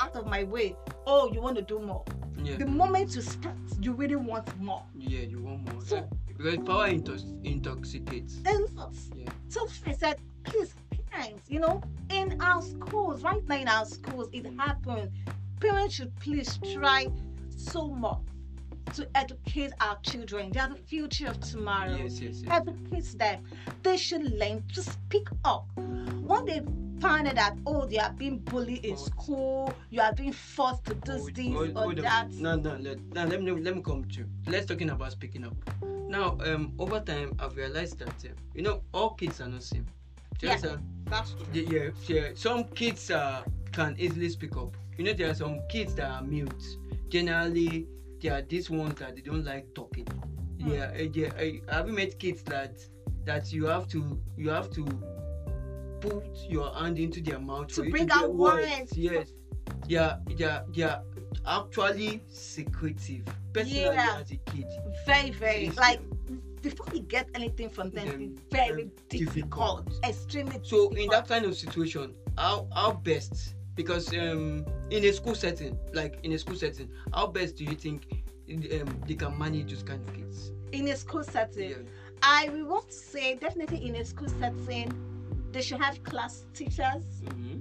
Out 0.00 0.14
of 0.16 0.26
my 0.26 0.44
way. 0.44 0.76
Oh, 1.06 1.32
you 1.32 1.40
want 1.40 1.56
to 1.56 1.62
do 1.62 1.78
more. 1.80 2.04
Yeah. 2.42 2.56
The 2.56 2.66
moment 2.66 3.14
you 3.14 3.22
start, 3.22 3.54
you 3.80 3.92
really 3.92 4.16
want 4.16 4.56
more. 4.60 4.82
Yeah, 4.96 5.20
you 5.20 5.40
want 5.40 5.72
more. 5.72 5.82
So- 5.82 5.96
yeah. 5.96 6.04
Because 6.28 6.56
power 6.58 6.88
intox- 6.88 7.44
intoxicates. 7.44 8.38
Yeah. 8.44 9.28
So 9.48 9.66
I 9.86 9.92
said, 9.92 10.18
please, 10.44 10.72
parents, 11.10 11.42
you 11.50 11.58
know, 11.58 11.82
in 12.10 12.40
our 12.40 12.62
schools, 12.62 13.22
right 13.24 13.42
now 13.48 13.56
in 13.56 13.66
our 13.68 13.84
schools, 13.84 14.28
it 14.32 14.46
happens 14.56 15.10
Parents 15.60 15.94
should 15.94 16.14
please 16.20 16.58
try 16.72 17.08
so 17.56 17.88
much 17.88 18.18
to 18.94 19.08
educate 19.16 19.72
our 19.80 19.98
children. 20.02 20.52
They 20.52 20.60
are 20.60 20.68
the 20.68 20.76
future 20.76 21.26
of 21.26 21.40
tomorrow. 21.40 21.96
Yes, 21.96 22.20
yes, 22.20 22.42
yes. 22.44 22.52
Educate 22.52 23.18
them. 23.18 23.42
They 23.82 23.96
should 23.96 24.22
learn 24.38 24.62
to 24.74 24.82
speak 24.82 25.26
up. 25.44 25.66
When 25.76 26.44
they 26.44 26.60
find 27.00 27.26
out 27.28 27.34
that, 27.36 27.56
oh, 27.66 27.86
they 27.86 27.98
are 27.98 28.12
being 28.12 28.38
bullied 28.38 28.84
in 28.84 28.96
Forced. 28.96 29.06
school, 29.12 29.72
you 29.90 30.00
are 30.00 30.12
being 30.12 30.32
forced 30.32 30.84
to 30.86 30.94
do 30.94 31.12
Hold- 31.12 31.34
this 31.34 31.46
hold- 31.52 31.70
or 31.70 31.82
hold 31.82 31.98
on. 31.98 32.04
that. 32.04 32.30
No, 32.32 32.56
no, 32.56 32.76
let, 32.76 33.00
no, 33.14 33.24
let 33.24 33.42
me 33.42 33.50
let 33.52 33.76
me 33.76 33.82
come 33.82 34.04
to. 34.04 34.18
You. 34.20 34.26
Let's 34.46 34.66
talking 34.66 34.90
about 34.90 35.12
speaking 35.12 35.44
up. 35.44 35.54
Now, 36.08 36.38
um, 36.44 36.72
over 36.78 37.00
time, 37.00 37.34
I've 37.38 37.56
realized 37.56 37.98
that 37.98 38.08
uh, 38.24 38.28
you 38.54 38.62
know 38.62 38.82
all 38.92 39.10
kids 39.10 39.40
are 39.40 39.48
not 39.48 39.62
same. 39.62 39.86
Just, 40.38 40.64
Yeah. 40.64 40.70
uh, 40.72 40.76
That's 41.06 41.32
true. 41.32 41.46
the- 41.52 41.64
yeah, 41.74 41.90
yeah. 42.06 42.28
Some 42.34 42.64
kids 42.64 43.10
uh, 43.10 43.42
can 43.72 43.94
easily 43.98 44.28
speak 44.28 44.56
up. 44.56 44.76
You 44.96 45.04
know, 45.04 45.12
there 45.12 45.30
are 45.30 45.34
some 45.34 45.60
kids 45.68 45.94
that 45.96 46.10
are 46.10 46.22
mute. 46.22 46.64
Generally, 47.08 47.86
there 48.20 48.34
are 48.34 48.42
these 48.42 48.68
ones 48.70 48.94
that 49.00 49.14
they 49.16 49.22
don't 49.22 49.44
like 49.44 49.72
talking. 49.74 50.06
Hmm. 50.60 50.70
Yeah, 50.72 50.92
uh, 50.98 51.02
yeah. 51.12 51.30
I, 51.38 51.60
have 51.70 51.88
you 51.88 51.94
met 51.94 52.18
kids 52.18 52.42
that 52.44 52.78
that 53.24 53.52
you 53.52 53.66
have 53.66 53.86
to 53.88 54.18
you 54.36 54.48
have 54.50 54.70
to 54.70 54.84
put 56.00 56.24
your 56.48 56.72
hand 56.74 56.98
into 56.98 57.20
their 57.20 57.38
mouth 57.38 57.68
To 57.68 57.88
bring 57.90 58.10
out 58.10 58.32
words. 58.34 58.66
words. 58.68 58.96
Yes, 58.96 59.32
they 59.88 59.96
are 59.96 60.18
they 60.28 60.44
are 60.44 60.64
they 60.74 60.82
are 60.82 61.02
actually 61.46 62.22
secretive. 62.28 63.24
Personally, 63.52 63.80
Yeah. 63.82 64.18
as 64.20 64.30
a 64.30 64.36
kid, 64.50 64.66
Very, 65.06 65.30
very 65.30 65.66
It's- 65.66 65.76
like 65.76 66.00
before 66.62 66.86
we 66.92 67.00
get 67.00 67.28
anything 67.34 67.70
from 67.70 67.90
them, 67.90 68.06
Them- 68.08 68.20
it's 68.22 68.42
very 68.50 68.90
difficult, 69.08 69.86
difficult. 69.86 70.04
extremely 70.04 70.60
So 70.62 70.88
difficult. 70.90 70.98
in 70.98 71.08
that 71.10 71.28
kind 71.28 71.44
of 71.46 71.56
situation, 71.56 72.14
how 72.36 72.68
how 72.74 72.92
best? 72.92 73.54
Because 73.74 74.12
um, 74.12 74.66
in 74.90 75.04
a 75.04 75.12
school 75.12 75.34
setting, 75.36 75.78
like 75.94 76.18
in 76.24 76.32
a 76.32 76.38
school 76.38 76.56
setting, 76.56 76.90
how 77.14 77.28
best 77.28 77.56
do 77.56 77.64
you 77.64 77.74
think 77.76 78.06
um, 78.50 79.00
they 79.06 79.14
can 79.14 79.38
manage 79.38 79.70
those 79.72 79.82
kind 79.82 80.06
of 80.08 80.14
kids? 80.14 80.52
in 80.72 80.86
a 80.88 80.96
school 80.96 81.24
setting, 81.24 81.70
Yeah. 81.70 81.76
I 82.22 82.50
will 82.50 82.66
want 82.66 82.88
to 82.88 82.94
say 82.94 83.36
definitely 83.36 83.86
in 83.88 83.94
a 83.96 84.04
school 84.04 84.28
setting, 84.28 84.92
they 85.52 85.62
should 85.62 85.80
have 85.80 86.02
class 86.04 86.44
teachers. 86.54 87.04
Mm-hmm. 87.24 87.60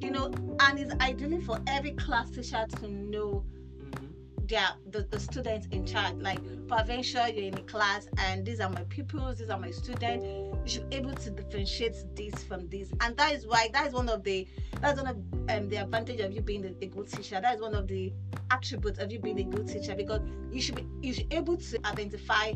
You 0.00 0.10
know, 0.10 0.32
and 0.60 0.78
it's 0.78 0.92
ideally 1.00 1.40
for 1.40 1.58
every 1.66 1.92
class 1.92 2.30
teacher 2.30 2.66
to 2.80 2.88
know 2.88 3.44
Mm-hmm. 3.80 4.46
their 4.46 4.68
the, 4.90 5.06
the 5.10 5.20
students 5.20 5.66
in 5.70 5.84
charge. 5.86 6.14
Like 6.16 6.38
peradventure 6.68 7.26
you're 7.28 7.44
in 7.44 7.54
a 7.54 7.62
class 7.62 8.08
and 8.18 8.44
these 8.44 8.60
are 8.60 8.70
my 8.70 8.82
pupils, 8.84 9.38
these 9.38 9.50
are 9.50 9.58
my 9.58 9.70
students. 9.70 10.24
You 10.24 10.62
should 10.66 10.90
be 10.90 10.96
able 10.96 11.12
to 11.14 11.30
differentiate 11.30 11.96
this 12.14 12.42
from 12.44 12.68
this, 12.68 12.90
and 13.00 13.16
that 13.16 13.34
is 13.34 13.46
why 13.46 13.68
that 13.72 13.86
is 13.86 13.92
one 13.92 14.08
of 14.08 14.22
the 14.22 14.46
that's 14.80 15.00
one 15.00 15.10
of 15.10 15.16
um, 15.50 15.68
the 15.68 15.76
advantage 15.76 16.20
of 16.20 16.32
you 16.32 16.40
being 16.40 16.64
a, 16.64 16.84
a 16.84 16.88
good 16.88 17.08
teacher. 17.08 17.40
That 17.40 17.56
is 17.56 17.60
one 17.60 17.74
of 17.74 17.86
the 17.88 18.12
attributes 18.50 18.98
of 18.98 19.10
you 19.12 19.18
being 19.18 19.40
a 19.40 19.44
good 19.44 19.68
teacher 19.68 19.94
because 19.94 20.20
you 20.50 20.60
should 20.60 20.76
be 20.76 20.86
you 21.02 21.12
should 21.12 21.28
be 21.28 21.36
able 21.36 21.56
to 21.56 21.86
identify 21.86 22.52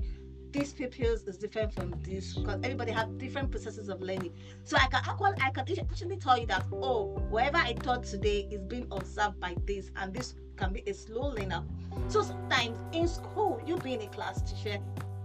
these 0.52 0.72
pupils 0.72 1.22
is 1.22 1.36
different 1.36 1.72
from 1.72 1.94
this 2.02 2.34
because 2.34 2.60
everybody 2.62 2.92
have 2.92 3.18
different 3.18 3.50
processes 3.50 3.88
of 3.88 4.00
learning. 4.00 4.32
So 4.64 4.76
I 4.76 4.86
can 4.86 5.02
actually 5.06 5.34
I 5.42 5.50
can 5.50 5.66
actually 5.90 6.16
tell 6.16 6.38
you 6.38 6.46
that 6.46 6.64
oh 6.72 7.06
whatever 7.30 7.58
I 7.58 7.72
taught 7.74 8.04
today 8.04 8.48
is 8.50 8.62
being 8.62 8.86
observed 8.90 9.40
by 9.40 9.56
this 9.66 9.90
and 9.96 10.12
this 10.14 10.34
can 10.56 10.72
be 10.72 10.82
a 10.86 10.94
slow 10.94 11.28
learner. 11.28 11.64
So 12.08 12.22
sometimes 12.22 12.78
in 12.92 13.06
school, 13.08 13.60
you 13.66 13.76
being 13.78 14.02
a 14.02 14.06
class 14.06 14.42
teacher, 14.42 14.78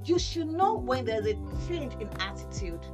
you 0.05 0.19
should 0.19 0.47
know 0.47 0.73
when 0.75 1.05
there's 1.05 1.25
a 1.25 1.33
change 1.67 1.93
in 1.99 2.09
attitude. 2.19 2.85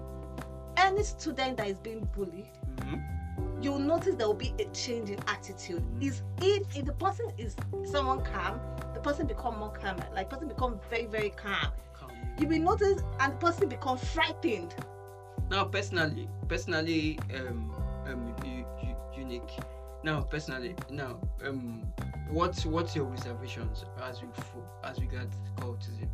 Any 0.77 1.03
student 1.03 1.57
that 1.57 1.67
is 1.67 1.79
being 1.79 2.07
bullied, 2.15 2.47
Mm-hmm. 2.79 3.61
you'll 3.61 3.79
notice 3.79 4.15
there 4.15 4.27
will 4.27 4.33
be 4.33 4.53
a 4.59 4.65
change 4.65 5.09
in 5.09 5.19
attitude. 5.27 5.83
Is 5.99 6.21
if 6.41 6.63
if 6.75 6.85
the 6.85 6.93
person 6.93 7.31
is 7.37 7.55
someone 7.83 8.23
calm, 8.23 8.59
the 8.93 8.99
person 9.01 9.27
become 9.27 9.59
more 9.59 9.71
calm. 9.71 9.97
Like 10.13 10.29
person 10.29 10.47
become 10.47 10.79
very 10.89 11.05
very 11.05 11.31
calm. 11.31 11.71
You 12.39 12.47
will 12.47 12.59
notice 12.59 13.01
and 13.19 13.33
the 13.33 13.37
person 13.37 13.69
become 13.69 13.97
frightened. 13.97 14.75
Now, 15.49 15.65
personally, 15.65 16.27
personally, 16.47 17.19
um, 17.35 17.71
um, 18.07 18.35
unique. 19.15 19.51
Now, 20.03 20.21
personally, 20.21 20.75
now, 20.89 21.19
um, 21.45 21.83
what's 22.29 22.65
what's 22.65 22.95
your 22.95 23.05
reservations 23.05 23.83
as 24.01 24.21
we 24.21 24.29
as 24.83 24.99
regards 24.99 25.35
cultism? 25.57 26.09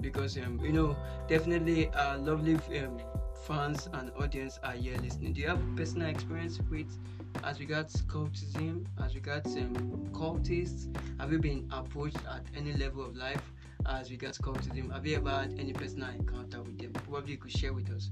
Because 0.00 0.36
um, 0.38 0.60
you 0.64 0.72
know, 0.72 0.96
definitely, 1.28 1.88
uh, 1.90 2.18
lovely 2.18 2.54
um, 2.80 2.98
fans 3.46 3.88
and 3.92 4.10
audience 4.18 4.58
are 4.62 4.72
here 4.72 4.96
listening. 5.02 5.32
Do 5.32 5.40
you 5.40 5.48
have 5.48 5.60
personal 5.76 6.08
experience 6.08 6.60
with 6.70 6.98
as 7.44 7.60
regards 7.60 8.02
cultism, 8.02 8.86
as 9.02 9.14
regards 9.14 9.54
um, 9.56 9.74
cultists? 10.12 10.88
Have 11.20 11.32
you 11.32 11.38
been 11.38 11.68
approached 11.70 12.18
at 12.30 12.42
any 12.56 12.72
level 12.72 13.04
of 13.04 13.16
life? 13.16 13.52
As 13.84 14.10
regards 14.10 14.38
them, 14.38 14.90
have 14.90 15.06
you 15.06 15.16
ever 15.16 15.30
had 15.30 15.54
any 15.58 15.72
personal 15.72 16.08
encounter 16.10 16.62
with 16.62 16.78
them? 16.78 16.92
Probably 16.92 17.32
you 17.32 17.38
could 17.38 17.52
share 17.52 17.72
with 17.72 17.90
us. 17.90 18.10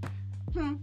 Hmm. 0.52 0.74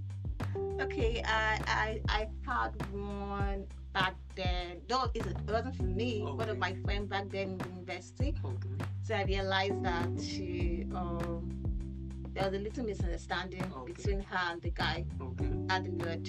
Okay, 0.81 1.21
I 1.25 1.59
I 1.67 2.01
I 2.09 2.27
had 2.45 2.71
one 2.91 3.65
back 3.93 4.15
then. 4.35 4.81
Though 4.87 5.09
it 5.13 5.25
it 5.25 5.37
wasn't 5.47 5.75
for 5.75 5.83
me, 5.83 6.21
one 6.23 6.41
Okay. 6.41 6.51
of 6.51 6.57
my 6.57 6.73
friends 6.83 7.07
back 7.07 7.29
then 7.29 7.59
in 7.59 7.69
university. 7.75 8.35
Okay. 8.43 8.69
So 9.03 9.15
I 9.15 9.23
realized 9.23 9.83
that 9.83 10.09
she 10.21 10.85
um 10.93 11.47
there 12.33 12.45
was 12.49 12.53
a 12.59 12.63
little 12.63 12.85
misunderstanding 12.85 13.63
Okay. 13.77 13.93
between 13.93 14.21
her 14.21 14.51
and 14.51 14.61
the 14.61 14.71
guy 14.71 15.05
Okay. 15.21 15.49
at 15.69 15.83
the 15.83 15.91
word. 15.91 16.27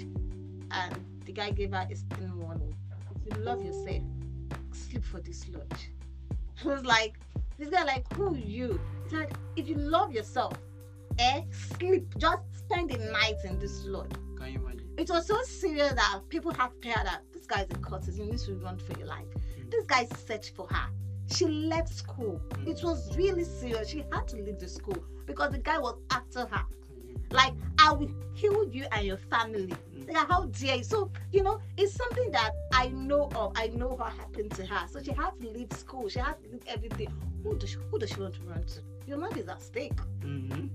And 0.71 0.95
the 1.25 1.33
guy 1.33 1.51
gave 1.51 1.73
her 1.73 1.87
a 1.91 1.95
stern 1.97 2.39
warning. 2.39 2.75
If 3.17 3.37
you 3.37 3.43
love 3.45 3.63
yourself, 3.65 4.03
sleep 4.73 5.05
for 5.05 5.21
this 5.21 5.49
lodge. 5.49 5.91
He 6.63 6.69
was 6.69 6.85
like, 6.85 7.19
this 7.59 7.69
guy 7.69 7.85
like, 7.85 8.11
who 8.15 8.37
you? 8.37 8.81
He 9.05 9.11
said, 9.11 9.33
if 9.57 9.69
you 9.69 9.77
love 9.77 10.13
yourself, 10.13 10.55
eh, 11.19 11.43
sleep. 11.51 12.07
Just 12.19 12.43
spend 12.57 12.91
the 12.91 12.99
night 13.11 13.37
in 13.45 13.59
this 13.59 13.85
lodge. 13.85 14.11
Can 14.39 14.53
you 14.53 14.61
imagine? 14.61 14.89
It 14.99 15.11
was 15.11 15.27
so 15.27 15.41
serious 15.43 15.93
that 15.93 16.21
people 16.29 16.53
had 16.53 16.71
to 16.83 16.91
her 16.91 17.05
that 17.05 17.23
this 17.33 17.47
guy's 17.47 17.67
a 17.71 17.79
courtesan. 17.79 18.27
You 18.27 18.33
need 18.33 18.41
to 18.41 18.55
run 18.57 18.79
for 18.79 18.99
your 18.99 19.09
life. 19.09 19.27
Hmm. 19.33 19.71
This 19.71 19.85
guy 19.87 20.07
searched 20.27 20.55
for 20.55 20.67
her. 20.69 20.89
She 21.31 21.47
left 21.47 21.93
school. 21.93 22.41
Hmm. 22.55 22.69
It 22.69 22.83
was 22.83 23.17
really 23.17 23.45
serious. 23.45 23.89
She 23.89 24.05
had 24.13 24.29
to 24.29 24.37
leave 24.37 24.59
the 24.59 24.69
school 24.69 25.03
because 25.27 25.53
the 25.53 25.59
guy 25.59 25.79
was 25.79 25.99
after 26.11 26.41
her. 26.41 26.65
Hmm. 26.65 27.15
Like, 27.31 27.55
I 27.79 27.93
will 27.93 28.11
kill 28.37 28.69
you 28.69 28.87
and 28.93 29.07
your 29.07 29.17
family. 29.17 29.75
Yeah, 30.09 30.27
how 30.29 30.47
dare 30.47 30.77
you? 30.77 30.85
So, 30.85 31.11
you 31.31 31.43
know, 31.43 31.61
it's 31.79 31.95
something 31.95 32.31
that 32.33 32.51
I 32.73 32.89
know 32.89 33.31
of. 33.35 33.53
I 33.57 33.69
know 33.69 33.89
what 33.89 34.13
happened 34.13 34.51
to 34.53 34.67
her. 34.67 34.87
So 34.89 35.03
she 35.03 35.13
had 35.13 35.31
to 35.41 35.49
leave 35.49 35.73
school. 35.73 36.09
She 36.09 36.19
had 36.19 36.43
to 36.43 36.51
leave 36.51 36.65
everything. 36.67 37.13
Who 37.43 37.57
does 37.57 37.71
she, 37.71 37.77
who 37.91 37.99
does 37.99 38.11
she 38.11 38.21
want 38.21 38.35
to 38.35 38.41
run 38.43 38.65
to? 38.65 38.81
Your 39.07 39.19
life 39.19 39.37
is 39.37 39.49
at 39.49 39.61
stake. 39.63 39.97
Mm-hmm. 40.21 40.67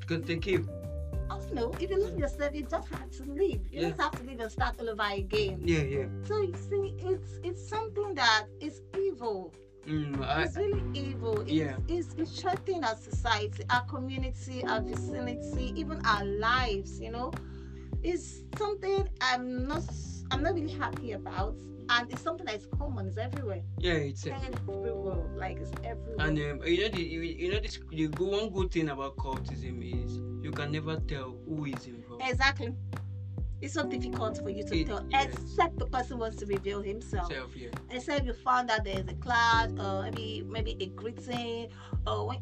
Because 0.00 0.22
they 0.22 0.36
keep. 0.36 0.64
I 1.30 1.38
don't 1.38 1.54
know. 1.54 1.72
If 1.80 1.90
you 1.90 2.02
love 2.02 2.18
yourself, 2.18 2.54
you 2.54 2.62
just 2.62 2.88
have 2.88 3.10
to 3.12 3.22
leave. 3.24 3.62
You 3.70 3.80
Yeah. 3.82 3.88
just 3.90 4.00
have 4.00 4.12
to 4.20 4.24
leave 4.24 4.40
and 4.40 4.50
start 4.52 4.76
all 4.80 4.90
over 4.90 5.02
again. 5.14 5.60
Yeah, 5.64 5.82
yeah. 5.82 6.04
So 6.24 6.40
you 6.40 6.54
see, 6.54 6.94
it's 6.98 7.40
it's 7.42 7.66
something 7.68 8.14
that 8.14 8.44
is 8.60 8.82
evil. 8.98 9.52
Mm, 9.86 10.22
I, 10.24 10.42
It's 10.44 10.56
really 10.56 10.82
evil. 10.94 11.40
It's, 11.42 11.50
Yeah. 11.52 11.76
it's, 11.88 12.14
it's 12.16 12.40
threatening 12.40 12.84
our 12.84 12.96
society, 12.96 13.64
our 13.70 13.84
community, 13.84 14.64
our 14.64 14.80
vicinity, 14.80 15.72
even 15.76 16.00
our 16.06 16.24
lives. 16.24 17.00
You 17.00 17.10
know, 17.10 17.32
it's 18.02 18.42
something 18.58 19.08
I'm 19.20 19.66
not 19.66 19.84
I'm 20.30 20.42
not 20.42 20.54
really 20.54 20.72
happy 20.72 21.12
about, 21.12 21.56
and 21.90 22.12
it's 22.12 22.22
something 22.22 22.46
that 22.46 22.56
is 22.56 22.66
common. 22.78 23.06
It's 23.08 23.16
everywhere. 23.18 23.62
yeah, 23.78 23.92
it's 23.94 24.26
Everywhere, 24.26 25.24
like 25.36 25.58
it's 25.58 25.70
everywhere. 25.84 26.26
and 26.26 26.38
um, 26.38 26.66
you 26.66 26.82
know 26.82 26.88
the 26.88 27.02
you, 27.02 27.20
you 27.22 27.52
know 27.52 27.60
this 27.60 27.78
the 27.90 28.08
good, 28.08 28.28
one 28.28 28.50
good 28.50 28.70
thing 28.70 28.88
about 28.88 29.16
cultism 29.16 29.82
is 30.04 30.16
you 30.42 30.50
can 30.52 30.72
never 30.72 30.96
tell 31.00 31.36
who 31.46 31.64
is 31.66 31.86
involved. 31.86 32.22
exactly. 32.26 32.74
It's 33.60 33.72
so 33.74 33.84
difficult 33.88 34.36
for 34.42 34.50
you 34.50 34.62
to 34.64 34.76
It- 34.76 34.86
tell, 34.88 35.06
yes. 35.10 35.32
except 35.32 35.78
the 35.78 35.86
person 35.86 36.18
wants 36.18 36.36
to 36.38 36.46
reveal 36.46 36.82
himself. 36.82 37.32
Self, 37.32 37.56
yeah. 37.56 37.68
except 37.90 38.26
you 38.26 38.34
found 38.34 38.70
out 38.70 38.84
there's 38.84 39.08
a 39.08 39.14
cloud 39.14 39.78
or 39.78 40.02
maybe 40.02 40.44
maybe 40.46 40.76
a 40.80 40.86
greeting 40.86 41.68
or 42.06 42.28
when, 42.28 42.38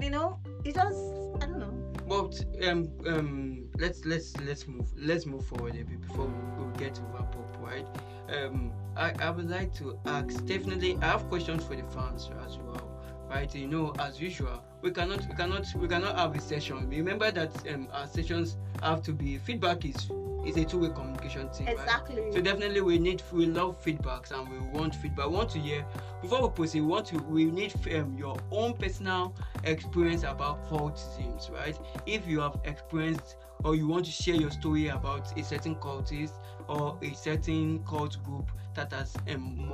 you 0.00 0.10
know 0.10 0.38
it 0.64 0.74
just 0.74 0.98
i 1.40 1.46
don't 1.46 1.58
know 1.58 1.72
But 2.08 2.44
um 2.68 2.88
um 3.06 3.68
let's 3.78 4.04
let's 4.04 4.36
let's 4.38 4.66
move 4.68 4.88
let's 4.96 5.26
move 5.26 5.44
forward 5.46 5.74
a 5.74 5.84
bit 5.84 6.00
before 6.00 6.26
we, 6.26 6.64
we 6.64 6.72
get 6.78 6.94
to 6.94 7.02
wrap 7.12 7.34
up, 7.34 7.56
right? 7.60 7.86
Um 8.28 8.72
I, 8.96 9.12
I 9.20 9.30
would 9.30 9.50
like 9.50 9.74
to 9.76 9.98
ask 10.06 10.44
definitely 10.46 10.96
I 11.02 11.06
have 11.06 11.28
questions 11.28 11.64
for 11.64 11.74
the 11.74 11.82
fans 11.84 12.30
as 12.46 12.58
well. 12.58 12.82
Right, 13.28 13.52
you 13.56 13.66
know, 13.66 13.92
as 13.98 14.20
usual, 14.20 14.62
we 14.82 14.92
cannot 14.92 15.28
we 15.28 15.34
cannot 15.34 15.66
we 15.76 15.88
cannot 15.88 16.16
have 16.16 16.36
a 16.36 16.40
session. 16.40 16.88
Remember 16.88 17.32
that 17.32 17.50
um 17.72 17.88
our 17.92 18.06
sessions 18.06 18.56
have 18.82 19.02
to 19.02 19.12
be 19.12 19.38
feedback 19.38 19.84
is 19.84 20.08
is 20.46 20.56
a 20.56 20.64
two-way 20.64 20.90
communication 20.90 21.48
thing. 21.50 21.66
Right? 21.66 21.78
exactly 21.78 22.32
So 22.32 22.40
definitely 22.40 22.80
we 22.80 22.98
need 22.98 23.22
we 23.32 23.46
love 23.46 23.82
feedbacks 23.82 24.30
and 24.30 24.48
we 24.48 24.58
want 24.58 24.94
feedback. 24.94 25.26
We 25.26 25.34
want 25.34 25.50
to 25.50 25.58
hear 25.58 25.84
before 26.22 26.42
we 26.42 26.48
proceed. 26.54 26.80
We 26.80 26.86
want 26.86 27.06
to 27.06 27.18
we 27.18 27.44
need 27.46 27.74
um, 27.94 28.16
your 28.16 28.36
own 28.52 28.74
personal 28.74 29.34
experience 29.64 30.22
about 30.22 30.68
cultisms, 30.70 31.50
right? 31.50 31.78
If 32.06 32.26
you 32.26 32.40
have 32.40 32.60
experienced 32.64 33.36
or 33.64 33.74
you 33.74 33.86
want 33.88 34.04
to 34.04 34.10
share 34.10 34.36
your 34.36 34.50
story 34.50 34.88
about 34.88 35.36
a 35.36 35.42
certain 35.42 35.74
cultist 35.76 36.32
or 36.68 36.98
a 37.02 37.12
certain 37.14 37.82
cult 37.84 38.22
group 38.22 38.50
that 38.74 38.92
has 38.92 39.16
um, 39.28 39.72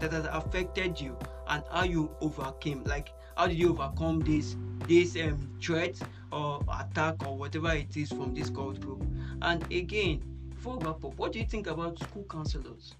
that 0.00 0.12
has 0.12 0.26
affected 0.26 1.00
you 1.00 1.16
and 1.48 1.62
how 1.70 1.84
you 1.84 2.14
overcame, 2.20 2.84
like 2.84 3.12
how 3.36 3.46
did 3.46 3.58
you 3.58 3.70
overcome 3.70 4.20
this 4.20 4.56
this 4.88 5.16
um 5.16 5.48
threat 5.62 5.98
or 6.30 6.60
attack 6.80 7.26
or 7.26 7.36
whatever 7.36 7.72
it 7.72 7.96
is 7.96 8.08
from 8.08 8.34
this 8.34 8.50
cult 8.50 8.80
group? 8.80 9.02
And 9.42 9.62
again, 9.72 10.22
before 10.50 10.76
we 10.78 10.86
wrap 10.86 11.04
up, 11.04 11.18
what 11.18 11.32
do 11.32 11.38
you 11.40 11.44
think 11.44 11.66
about 11.66 11.98
school 11.98 12.24
counselors? 12.30 12.94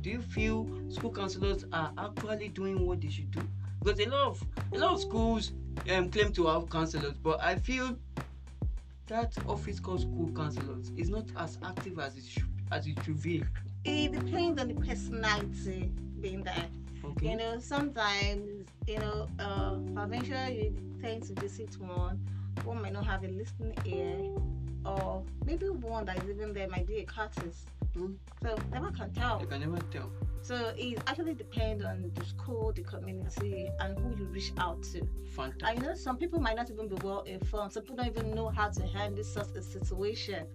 Do 0.00 0.10
you 0.10 0.20
feel 0.22 0.68
school 0.88 1.10
counselors 1.10 1.64
are 1.72 1.92
actually 1.98 2.48
doing 2.48 2.86
what 2.86 3.00
they 3.00 3.08
should 3.08 3.30
do? 3.32 3.40
Because 3.82 3.98
a 4.00 4.08
lot 4.08 4.26
of 4.28 4.42
a 4.72 4.78
lot 4.78 4.92
of 4.94 5.00
schools 5.00 5.52
um, 5.90 6.10
claim 6.10 6.32
to 6.34 6.46
have 6.46 6.70
counselors, 6.70 7.16
but 7.22 7.40
I 7.42 7.56
feel 7.56 7.96
that 9.08 9.34
office 9.46 9.80
called 9.80 10.02
school 10.02 10.30
counselors 10.34 10.92
is 10.96 11.08
not 11.08 11.24
as 11.36 11.58
active 11.64 11.98
as 11.98 12.16
it 12.16 12.24
should 12.24 12.44
as 12.70 12.86
it 12.86 12.98
should 13.04 13.20
be. 13.22 13.42
it 13.84 14.12
depends 14.12 14.60
on 14.60 14.68
the 14.68 14.74
personality 14.74 15.90
being 16.20 16.42
there 16.42 16.68
Okay. 17.04 17.30
you 17.30 17.36
know 17.36 17.58
sometimes 17.58 18.68
you 18.86 18.98
know 18.98 19.26
uh 19.38 19.76
provincial 19.94 20.48
you 20.48 20.74
tend 21.00 21.22
to 21.22 21.32
visit 21.40 21.74
one 21.80 22.20
one 22.64 22.82
might 22.82 22.92
not 22.92 23.06
have 23.06 23.24
a 23.24 23.28
listening 23.28 23.74
ear 23.86 24.18
or 24.84 25.22
maybe 25.44 25.68
one 25.68 26.04
that 26.06 26.22
is 26.22 26.30
even 26.30 26.52
there 26.52 26.68
might 26.68 26.86
be 26.86 26.98
a 26.98 27.04
courteous 27.04 27.64
Mm. 27.96 28.16
so 28.42 28.54
never 28.70 28.90
can 28.92 29.10
tell 29.12 29.40
You 29.40 29.46
can 29.46 29.60
never 29.60 29.78
tell. 29.90 30.10
so 30.42 30.74
it 30.76 31.00
actually 31.06 31.34
depends 31.34 31.82
on 31.84 32.12
the 32.14 32.24
school 32.26 32.70
the 32.72 32.82
community 32.82 33.68
and 33.80 33.98
who 33.98 34.14
you 34.22 34.26
reach 34.26 34.52
out 34.58 34.82
to 34.92 35.00
Fantastic. 35.34 35.64
I 35.64 35.74
know 35.74 35.94
some 35.94 36.16
people 36.18 36.38
might 36.38 36.54
not 36.56 36.70
even 36.70 36.86
be 36.86 36.96
well 37.02 37.22
informed. 37.22 37.72
Some 37.72 37.84
people 37.84 37.96
don't 37.96 38.06
even 38.08 38.34
know 38.34 38.48
how 38.50 38.68
to 38.68 38.86
handle 38.86 39.24
such 39.24 39.48
a 39.56 39.62
situation. 39.62 40.46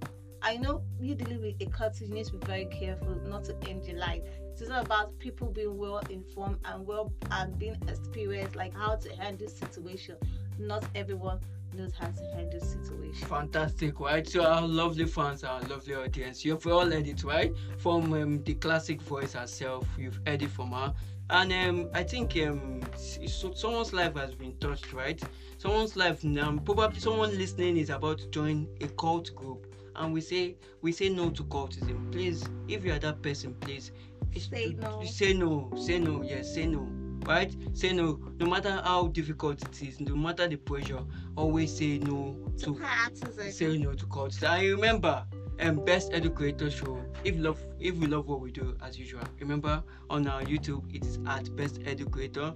I 0.41 0.57
know 0.57 0.83
you 0.99 1.15
dealing 1.15 1.41
with 1.41 1.55
a 1.61 1.65
cult, 1.71 1.99
you 2.01 2.07
need 2.07 2.25
to 2.27 2.33
be 2.33 2.45
very 2.45 2.65
careful 2.65 3.15
not 3.25 3.45
to 3.45 3.55
end 3.67 3.85
your 3.85 3.97
life. 3.97 4.21
It's 4.59 4.69
all 4.69 4.81
about 4.81 5.17
people 5.19 5.47
being 5.47 5.77
well 5.77 6.01
informed 6.09 6.59
and 6.65 6.85
well 6.85 7.11
and 7.31 7.57
being 7.57 7.77
experienced, 7.87 8.55
like 8.55 8.73
how 8.75 8.95
to 8.95 9.09
handle 9.15 9.47
situation. 9.47 10.15
Not 10.59 10.85
everyone 10.95 11.39
knows 11.73 11.93
how 11.99 12.07
to 12.07 12.23
handle 12.35 12.59
situation. 12.59 13.27
Fantastic, 13.27 13.99
right? 13.99 14.27
So 14.27 14.43
our 14.43 14.61
lovely 14.67 15.05
fans, 15.05 15.43
our 15.43 15.61
lovely 15.61 15.95
audience, 15.95 16.43
you've 16.45 16.65
all 16.67 16.89
heard 16.89 17.07
it, 17.07 17.23
right? 17.23 17.53
From 17.77 18.13
um, 18.13 18.43
the 18.43 18.55
classic 18.55 19.01
voice 19.01 19.33
herself, 19.33 19.87
you've 19.97 20.19
heard 20.25 20.41
it 20.41 20.49
from 20.49 20.71
her. 20.71 20.93
And 21.29 21.53
um, 21.53 21.89
I 21.93 22.03
think 22.03 22.35
um, 22.37 22.81
so 22.95 23.53
someone's 23.53 23.93
life 23.93 24.15
has 24.15 24.35
been 24.35 24.55
touched, 24.57 24.93
right? 24.93 25.21
Someone's 25.57 25.95
life, 25.95 26.23
um, 26.25 26.59
probably 26.59 26.99
someone 26.99 27.37
listening 27.37 27.77
is 27.77 27.89
about 27.89 28.19
to 28.19 28.27
join 28.29 28.67
a 28.81 28.87
cult 28.89 29.33
group, 29.33 29.65
and 29.95 30.13
we 30.13 30.21
say 30.21 30.57
we 30.81 30.91
say 30.91 31.09
no 31.09 31.29
to 31.29 31.43
cultism. 31.45 32.11
Please, 32.11 32.43
if 32.67 32.83
you 32.83 32.91
are 32.91 32.99
that 32.99 33.21
person, 33.21 33.53
please 33.61 33.91
Say 34.35 34.75
no. 34.79 35.03
Say 35.03 35.33
no. 35.33 35.71
Say 35.77 35.99
no. 35.99 36.23
Yes, 36.23 36.53
say 36.55 36.65
no. 36.65 36.87
Right? 37.25 37.55
Say 37.73 37.93
no. 37.93 38.19
No 38.39 38.45
matter 38.45 38.81
how 38.83 39.07
difficult 39.07 39.61
it 39.61 39.81
is, 39.87 39.99
no 39.99 40.15
matter 40.15 40.47
the 40.47 40.57
pressure, 40.57 40.99
always 41.35 41.75
say 41.75 41.97
no 41.99 42.35
to 42.59 42.75
practice 42.75 43.55
say 43.55 43.77
no 43.77 43.93
to 43.93 44.05
cults. 44.07 44.43
i 44.43 44.63
remember, 44.65 45.25
um, 45.59 45.83
best 45.85 46.13
educator 46.13 46.69
show. 46.69 46.99
If 47.23 47.35
love, 47.37 47.63
if 47.79 47.95
we 47.95 48.07
love 48.07 48.27
what 48.27 48.41
we 48.41 48.51
do, 48.51 48.75
as 48.83 48.97
usual, 48.99 49.21
remember 49.39 49.83
on 50.09 50.27
our 50.27 50.41
YouTube 50.43 50.83
it 50.93 51.05
is 51.05 51.19
at 51.27 51.55
best 51.55 51.79
educator, 51.85 52.53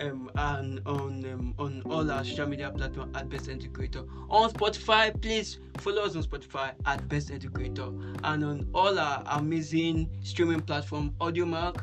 um, 0.00 0.30
and 0.36 0.80
on 0.86 1.24
um, 1.32 1.54
on 1.58 1.82
all 1.90 2.10
our 2.10 2.24
social 2.24 2.46
media 2.46 2.70
platform 2.70 3.12
at 3.14 3.28
best 3.28 3.48
educator. 3.48 4.04
On 4.30 4.50
Spotify, 4.50 5.20
please 5.20 5.58
follow 5.78 6.02
us 6.02 6.16
on 6.16 6.22
Spotify 6.22 6.72
at 6.86 7.06
best 7.08 7.30
educator, 7.30 7.90
and 8.24 8.44
on 8.44 8.66
all 8.74 8.98
our 8.98 9.22
amazing 9.32 10.08
streaming 10.22 10.60
platform, 10.62 11.14
Audiomack 11.20 11.76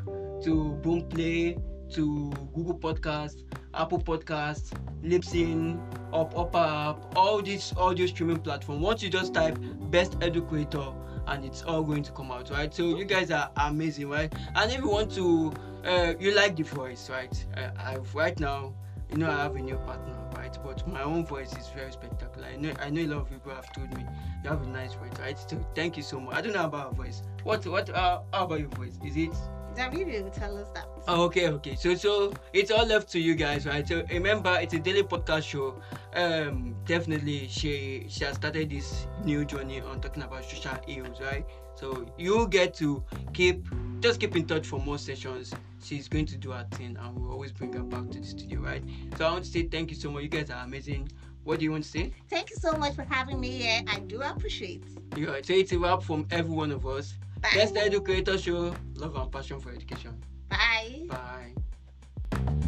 to 0.44 0.78
Boomplay 0.82 1.62
to 1.92 2.32
Google 2.54 2.78
Podcast, 2.78 3.44
Apple 3.74 4.00
Podcast, 4.00 4.72
Libsyn, 5.04 5.80
Up 6.14 6.38
Upper 6.38 6.58
App, 6.58 7.16
all 7.16 7.42
these 7.42 7.74
audio 7.78 8.06
streaming 8.06 8.40
platform. 8.40 8.82
Once 8.82 9.04
you 9.04 9.10
just 9.10 9.34
type 9.34 9.58
best 9.92 10.18
educator 10.22 10.94
and 11.28 11.46
it's 11.46 11.64
all 11.64 11.84
going 11.84 12.04
to 12.04 12.12
come 12.12 12.32
out, 12.32 12.50
right? 12.50 12.74
So 12.74 12.98
you 12.98 13.06
guys 13.06 13.32
are 13.32 13.52
amazing, 13.58 14.10
right? 14.10 14.34
And 14.56 14.72
if 14.72 14.80
you 14.80 14.90
want 14.90 15.12
to, 15.14 15.54
uh, 15.86 16.14
you 16.20 16.34
like 16.34 16.56
the 16.56 16.64
voice, 16.64 17.10
right? 17.10 17.46
Uh, 17.56 17.70
I've 17.80 18.14
right 18.14 18.40
now, 18.40 18.74
you 19.10 19.18
know, 19.18 19.30
I 19.30 19.44
have 19.44 19.56
a 19.56 19.60
new 19.60 19.78
partner, 19.78 20.16
right? 20.36 20.58
But 20.64 20.88
my 20.88 21.04
own 21.04 21.26
voice 21.26 21.56
is 21.58 21.68
very 21.70 21.92
spectacular. 21.92 22.48
I 22.48 22.58
know, 22.58 22.74
I 22.82 22.90
know 22.90 23.02
a 23.02 23.08
lot 23.08 23.22
of 23.22 23.30
people 23.30 23.54
have 23.54 23.72
told 23.74 23.96
me 23.96 24.06
you 24.44 24.50
have 24.50 24.62
a 24.62 24.68
nice 24.68 24.94
voice, 24.94 25.14
right? 25.20 25.38
So 25.38 25.66
thank 25.76 25.98
you 25.98 26.04
so 26.04 26.20
much. 26.20 26.36
I 26.36 26.42
don't 26.42 26.54
know 26.54 26.66
about 26.66 26.96
voice. 26.96 27.22
What, 27.44 27.66
what, 27.68 27.90
uh, 27.90 28.22
how 28.34 28.46
about 28.46 28.60
your 28.60 28.70
voice? 28.70 28.98
Is 29.06 29.16
it? 29.18 29.36
Davide 29.76 30.24
will 30.24 30.32
tell 30.32 30.58
us 30.58 30.70
that. 30.74 30.88
Oh, 31.08 31.24
okay, 31.24 31.50
okay. 31.50 31.76
So 31.76 31.96
so 31.96 32.34
it's 32.54 32.72
all 32.72 32.86
left 32.86 33.10
to 33.12 33.20
you 33.20 33.36
guys, 33.36 33.66
right? 33.66 33.88
So 33.88 34.04
remember 34.10 34.58
it's 34.62 34.74
a 34.74 34.80
daily 34.80 35.04
podcast 35.04 35.44
show. 35.44 35.82
Um 36.14 36.76
definitely 36.86 37.48
she 37.48 38.06
she 38.10 38.24
has 38.26 38.36
started 38.36 38.70
this 38.70 39.08
new 39.24 39.46
journey 39.46 39.82
on 39.82 40.00
talking 40.02 40.24
about 40.24 40.44
social 40.46 40.78
ills, 40.88 41.20
right? 41.22 41.46
So 41.76 42.06
you 42.18 42.48
get 42.48 42.74
to 42.76 43.04
keep 43.34 43.68
just 44.00 44.20
keep 44.20 44.36
in 44.36 44.46
touch 44.46 44.68
for 44.68 44.80
more 44.80 44.98
sessions. 44.98 45.54
She's 45.84 46.08
going 46.08 46.26
to 46.28 46.38
do 46.38 46.52
her 46.52 46.66
thing 46.72 46.98
and 47.00 47.20
we'll 47.20 47.32
always 47.32 47.52
bring 47.52 47.74
her 47.74 47.84
back 47.84 48.10
to 48.12 48.20
the 48.20 48.26
studio, 48.26 48.60
right? 48.62 48.84
So 49.18 49.28
I 49.28 49.32
want 49.32 49.46
to 49.46 49.52
say 49.52 49.64
thank 49.64 49.90
you 49.90 49.98
so 49.98 50.12
much. 50.12 50.24
You 50.24 50.30
guys 50.30 50.50
are 50.50 50.64
amazing. 50.64 51.10
What 51.44 51.60
do 51.60 51.66
you 51.66 51.72
want 51.72 51.84
to 51.84 51.90
say? 51.90 52.14
Thank 52.30 52.52
you 52.52 52.56
so 52.56 52.78
much 52.78 52.96
for 52.96 53.04
having 53.04 53.40
me 53.40 53.50
here. 53.52 53.82
I 53.88 54.00
do 54.00 54.22
appreciate. 54.22 54.84
Yeah, 55.18 55.36
so 55.44 55.54
it's 55.54 55.74
a 55.74 55.80
wrap 55.80 56.02
from 56.02 56.26
every 56.32 56.56
one 56.56 56.72
of 56.72 56.86
us. 56.88 57.16
Bye. 57.44 57.50
Best 57.56 57.76
educator 57.76 58.38
show. 58.38 58.74
Love 58.96 59.16
and 59.16 59.32
passion 59.32 59.60
for 59.60 59.72
education. 59.72 60.24
Bye. 60.50 61.08
Bye. 61.10 62.64